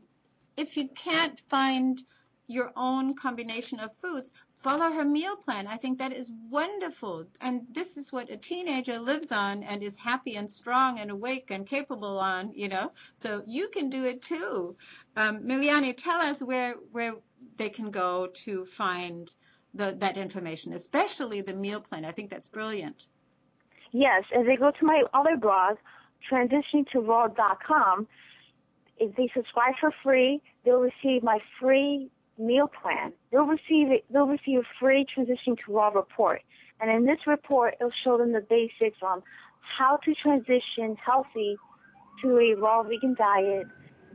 if 0.57 0.75
you 0.75 0.87
can't 0.87 1.39
find 1.49 2.01
your 2.47 2.71
own 2.75 3.13
combination 3.13 3.79
of 3.79 3.93
foods, 4.01 4.31
follow 4.59 4.91
her 4.91 5.05
meal 5.05 5.37
plan. 5.37 5.67
I 5.67 5.77
think 5.77 5.99
that 5.99 6.11
is 6.11 6.31
wonderful. 6.49 7.25
And 7.41 7.65
this 7.71 7.97
is 7.97 8.11
what 8.11 8.29
a 8.29 8.37
teenager 8.37 8.99
lives 8.99 9.31
on 9.31 9.63
and 9.63 9.81
is 9.81 9.97
happy 9.97 10.35
and 10.35 10.51
strong 10.51 10.99
and 10.99 11.09
awake 11.09 11.49
and 11.49 11.65
capable 11.65 12.19
on, 12.19 12.51
you 12.53 12.67
know. 12.67 12.91
So 13.15 13.41
you 13.47 13.69
can 13.69 13.89
do 13.89 14.05
it 14.05 14.21
too. 14.21 14.75
Um, 15.15 15.39
Miliany, 15.39 15.95
tell 15.95 16.19
us 16.19 16.43
where, 16.43 16.73
where 16.91 17.15
they 17.57 17.69
can 17.69 17.89
go 17.89 18.27
to 18.27 18.65
find 18.65 19.33
the, 19.73 19.95
that 19.99 20.17
information, 20.17 20.73
especially 20.73 21.41
the 21.41 21.53
meal 21.53 21.79
plan. 21.79 22.03
I 22.03 22.11
think 22.11 22.29
that's 22.29 22.49
brilliant. 22.49 23.07
Yes, 23.91 24.23
if 24.31 24.45
they 24.45 24.57
go 24.57 24.71
to 24.71 24.85
my 24.85 25.03
other 25.13 25.37
blog, 25.37 25.77
transitioningtoraw.com, 26.29 28.07
if 28.97 29.15
they 29.15 29.31
subscribe 29.33 29.75
for 29.79 29.93
free, 30.03 30.41
they'll 30.65 30.81
receive 30.81 31.23
my 31.23 31.39
free 31.59 32.11
meal 32.39 32.67
plan. 32.81 33.13
They'll 33.31 33.45
receive 33.45 33.91
it, 33.91 34.05
they'll 34.09 34.27
receive 34.27 34.59
a 34.59 34.67
free 34.79 35.05
transition 35.13 35.55
to 35.65 35.73
raw 35.73 35.89
report. 35.89 36.41
And 36.81 36.89
in 36.89 37.05
this 37.05 37.19
report, 37.27 37.75
it'll 37.79 37.91
show 38.03 38.17
them 38.17 38.31
the 38.31 38.41
basics 38.41 38.97
on 39.01 39.21
how 39.59 39.97
to 39.97 40.15
transition 40.15 40.95
healthy 40.95 41.57
to 42.21 42.39
a 42.39 42.53
raw 42.55 42.83
vegan 42.83 43.15
diet 43.15 43.67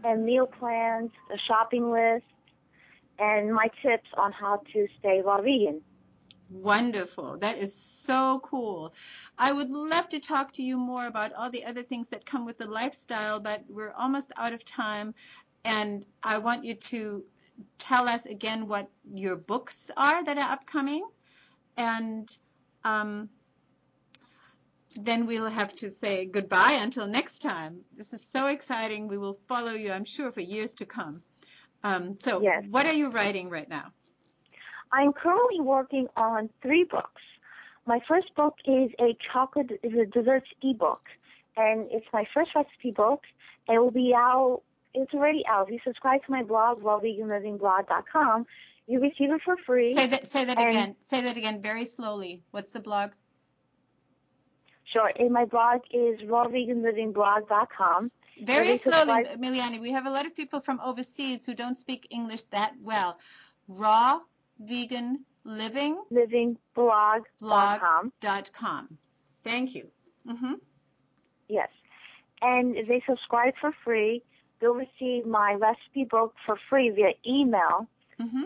and 0.02 0.24
meal 0.24 0.46
plans, 0.46 1.10
a 1.32 1.38
shopping 1.46 1.90
list, 1.90 2.24
and 3.18 3.54
my 3.54 3.68
tips 3.82 4.08
on 4.16 4.32
how 4.32 4.62
to 4.72 4.88
stay 4.98 5.22
raw 5.24 5.40
vegan. 5.40 5.80
Wonderful. 6.50 7.38
That 7.38 7.58
is 7.58 7.74
so 7.74 8.40
cool. 8.44 8.94
I 9.38 9.52
would 9.52 9.70
love 9.70 10.08
to 10.10 10.20
talk 10.20 10.52
to 10.54 10.62
you 10.62 10.76
more 10.76 11.06
about 11.06 11.32
all 11.32 11.50
the 11.50 11.64
other 11.64 11.82
things 11.82 12.10
that 12.10 12.26
come 12.26 12.44
with 12.44 12.58
the 12.58 12.68
lifestyle, 12.68 13.40
but 13.40 13.64
we're 13.68 13.92
almost 13.92 14.32
out 14.36 14.52
of 14.52 14.64
time. 14.64 15.14
And 15.64 16.04
I 16.22 16.38
want 16.38 16.64
you 16.64 16.74
to 16.74 17.24
tell 17.78 18.08
us 18.08 18.26
again 18.26 18.68
what 18.68 18.90
your 19.12 19.36
books 19.36 19.90
are 19.96 20.24
that 20.24 20.38
are 20.38 20.52
upcoming. 20.52 21.06
And 21.76 22.30
um, 22.84 23.28
then 24.96 25.26
we'll 25.26 25.46
have 25.50 25.74
to 25.76 25.90
say 25.90 26.24
goodbye 26.24 26.78
until 26.80 27.06
next 27.06 27.40
time. 27.40 27.80
This 27.96 28.12
is 28.12 28.22
so 28.22 28.46
exciting. 28.46 29.08
We 29.08 29.18
will 29.18 29.38
follow 29.48 29.72
you, 29.72 29.92
I'm 29.92 30.04
sure, 30.04 30.30
for 30.30 30.40
years 30.40 30.74
to 30.74 30.86
come. 30.86 31.22
Um, 31.82 32.16
so, 32.16 32.42
Yes. 32.42 32.64
what 32.70 32.86
are 32.86 32.94
you 32.94 33.10
writing 33.10 33.50
right 33.50 33.68
now? 33.68 33.92
I'm 34.92 35.12
currently 35.12 35.60
working 35.60 36.06
on 36.16 36.48
three 36.62 36.84
books. 36.84 37.20
My 37.86 38.00
first 38.08 38.34
book 38.34 38.54
is 38.64 38.90
a 39.00 39.16
chocolate 39.32 39.70
is 39.82 39.92
a 39.92 40.06
desserts 40.06 40.48
ebook, 40.62 41.02
and 41.56 41.88
it's 41.90 42.06
my 42.12 42.24
first 42.32 42.50
recipe 42.54 42.92
book. 42.92 43.24
It 43.68 43.78
will 43.78 43.90
be 43.90 44.14
out. 44.16 44.62
It's 44.94 45.12
already 45.12 45.44
out. 45.46 45.68
If 45.68 45.72
you 45.74 45.80
subscribe 45.84 46.24
to 46.24 46.30
my 46.30 46.42
blog, 46.42 46.80
rawveganlivingblog.com, 46.82 48.46
you 48.86 49.00
receive 49.00 49.30
it 49.32 49.40
for 49.44 49.56
free. 49.66 49.94
Say 49.94 50.06
that. 50.06 50.26
Say 50.26 50.44
that 50.44 50.58
And- 50.58 50.68
again. 50.70 50.96
Say 51.00 51.20
that 51.22 51.36
again 51.36 51.60
very 51.60 51.84
slowly. 51.84 52.42
What's 52.52 52.70
the 52.72 52.80
blog? 52.80 53.10
Sure. 54.84 55.10
And 55.18 55.32
my 55.32 55.44
blog 55.46 55.80
is 55.90 56.20
rawveganlivingblog.com. 56.20 58.10
Very 58.42 58.76
slowly, 58.76 59.24
Miliany. 59.36 59.80
We 59.80 59.90
have 59.92 60.06
a 60.06 60.10
lot 60.10 60.26
of 60.26 60.34
people 60.36 60.60
from 60.60 60.80
overseas 60.80 61.46
who 61.46 61.54
don't 61.54 61.76
speak 61.78 62.06
English 62.10 62.42
that 62.44 62.74
well. 62.82 63.18
Raw 63.68 64.20
vegan 64.60 65.24
living 65.44 66.02
Livingblog.com. 66.12 68.12
dot 68.20 68.52
com. 68.52 68.98
Thank 69.42 69.74
you. 69.74 69.90
Mm-hmm. 70.26 70.54
Yes. 71.48 71.68
And 72.42 72.76
they 72.88 73.02
subscribe 73.08 73.54
for 73.60 73.72
free, 73.84 74.22
they'll 74.60 74.74
receive 74.74 75.26
my 75.26 75.54
recipe 75.54 76.04
book 76.04 76.34
for 76.46 76.56
free 76.68 76.90
via 76.90 77.12
email. 77.26 77.86
hmm 78.18 78.44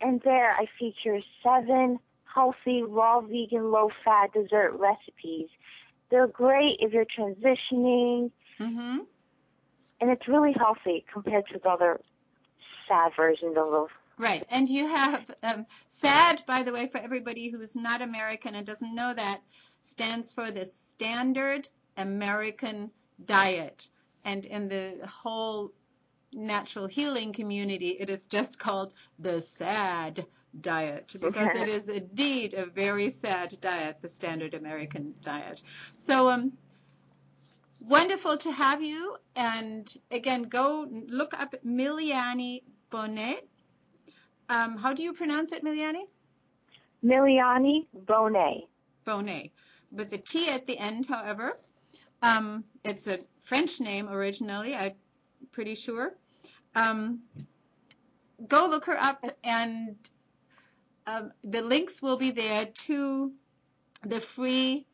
And 0.00 0.20
there 0.22 0.52
I 0.52 0.66
feature 0.78 1.20
seven 1.42 1.98
healthy, 2.24 2.82
raw, 2.82 3.20
vegan, 3.20 3.70
low 3.70 3.90
fat 4.04 4.32
dessert 4.32 4.72
recipes. 4.78 5.48
They're 6.10 6.26
great 6.26 6.78
if 6.80 6.92
you're 6.92 7.06
transitioning, 7.06 8.30
hmm 8.58 8.98
and 10.00 10.10
it's 10.10 10.26
really 10.26 10.52
healthy 10.52 11.04
compared 11.12 11.46
to 11.52 11.60
the 11.60 11.68
other 11.68 12.00
sad 12.88 13.12
versions 13.16 13.56
of 13.56 13.70
those. 13.70 13.88
Right. 14.18 14.44
And 14.50 14.68
you 14.68 14.86
have 14.86 15.30
um, 15.42 15.66
SAD, 15.88 16.42
by 16.46 16.64
the 16.64 16.72
way, 16.72 16.88
for 16.88 16.98
everybody 16.98 17.48
who's 17.48 17.76
not 17.76 18.02
American 18.02 18.54
and 18.56 18.66
doesn't 18.66 18.94
know 18.94 19.14
that, 19.14 19.40
stands 19.80 20.32
for 20.32 20.50
the 20.50 20.66
Standard 20.66 21.68
American 21.96 22.90
Diet. 23.24 23.88
And 24.24 24.44
in 24.44 24.68
the 24.68 24.98
whole 25.06 25.72
natural 26.32 26.86
healing 26.86 27.32
community, 27.32 27.88
it 27.88 28.08
is 28.08 28.26
just 28.26 28.58
called 28.58 28.94
the 29.18 29.40
SAD 29.40 30.26
diet 30.60 31.14
because 31.20 31.60
it 31.60 31.68
is 31.68 31.88
indeed 31.88 32.54
a 32.54 32.66
very 32.66 33.10
sad 33.10 33.56
diet, 33.60 33.96
the 34.00 34.08
Standard 34.08 34.54
American 34.54 35.14
Diet. 35.22 35.62
So, 35.96 36.28
um, 36.28 36.52
wonderful 37.80 38.36
to 38.38 38.52
have 38.52 38.82
you. 38.82 39.16
And 39.34 39.92
again, 40.10 40.44
go 40.44 40.86
look 40.90 41.38
up 41.38 41.54
Miliany 41.66 42.62
Bonet. 42.90 43.40
Um, 44.48 44.76
how 44.76 44.92
do 44.92 45.02
you 45.02 45.14
pronounce 45.14 45.52
it, 45.52 45.64
Miliany? 45.64 46.04
Miliany 47.04 47.86
Bonet. 48.06 48.66
Bonet. 49.06 49.50
With 49.90 50.12
a 50.12 50.18
T 50.18 50.48
at 50.48 50.66
the 50.66 50.78
end, 50.78 51.06
however. 51.06 51.58
Um, 52.22 52.64
it's 52.84 53.08
a 53.08 53.18
French 53.40 53.80
name 53.80 54.08
originally, 54.08 54.74
I'm 54.74 54.94
pretty 55.50 55.74
sure. 55.74 56.14
Um, 56.74 57.20
go 58.46 58.68
look 58.68 58.84
her 58.86 58.96
up, 58.96 59.24
and 59.42 59.96
um, 61.06 61.32
the 61.42 61.62
links 61.62 62.00
will 62.00 62.16
be 62.16 62.30
there 62.30 62.66
to 62.66 63.32
the 64.02 64.20
free 64.20 64.86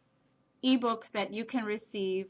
ebook 0.62 1.06
that 1.10 1.32
you 1.32 1.44
can 1.44 1.64
receive 1.64 2.26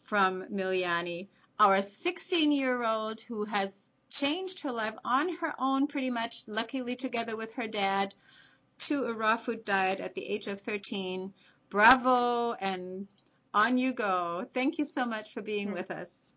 from 0.00 0.44
Miliany, 0.44 1.28
our 1.58 1.82
16 1.82 2.52
year 2.52 2.84
old 2.84 3.20
who 3.20 3.44
has 3.44 3.90
changed 4.10 4.60
her 4.60 4.72
life 4.72 4.94
on 5.04 5.36
her 5.36 5.54
own, 5.58 5.86
pretty 5.86 6.10
much, 6.10 6.44
luckily 6.46 6.96
together 6.96 7.36
with 7.36 7.52
her 7.54 7.66
dad, 7.66 8.14
to 8.78 9.04
a 9.04 9.12
raw 9.12 9.36
food 9.36 9.64
diet 9.64 10.00
at 10.00 10.14
the 10.14 10.24
age 10.24 10.46
of 10.46 10.60
13. 10.60 11.32
Bravo, 11.68 12.52
and 12.54 13.06
on 13.58 13.78
you 13.78 13.92
go. 13.92 14.46
Thank 14.54 14.78
you 14.78 14.84
so 14.84 15.04
much 15.04 15.32
for 15.32 15.42
being 15.42 15.72
with 15.72 15.90
us. 15.90 16.34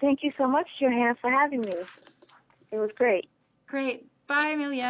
Thank 0.00 0.20
you 0.22 0.32
so 0.38 0.46
much, 0.46 0.66
Johanna, 0.80 1.14
for 1.20 1.30
having 1.30 1.62
me. 1.62 1.72
It 2.72 2.76
was 2.76 2.90
great. 2.96 3.28
Great. 3.66 4.06
Bye, 4.26 4.54
Miliany. 4.56 4.82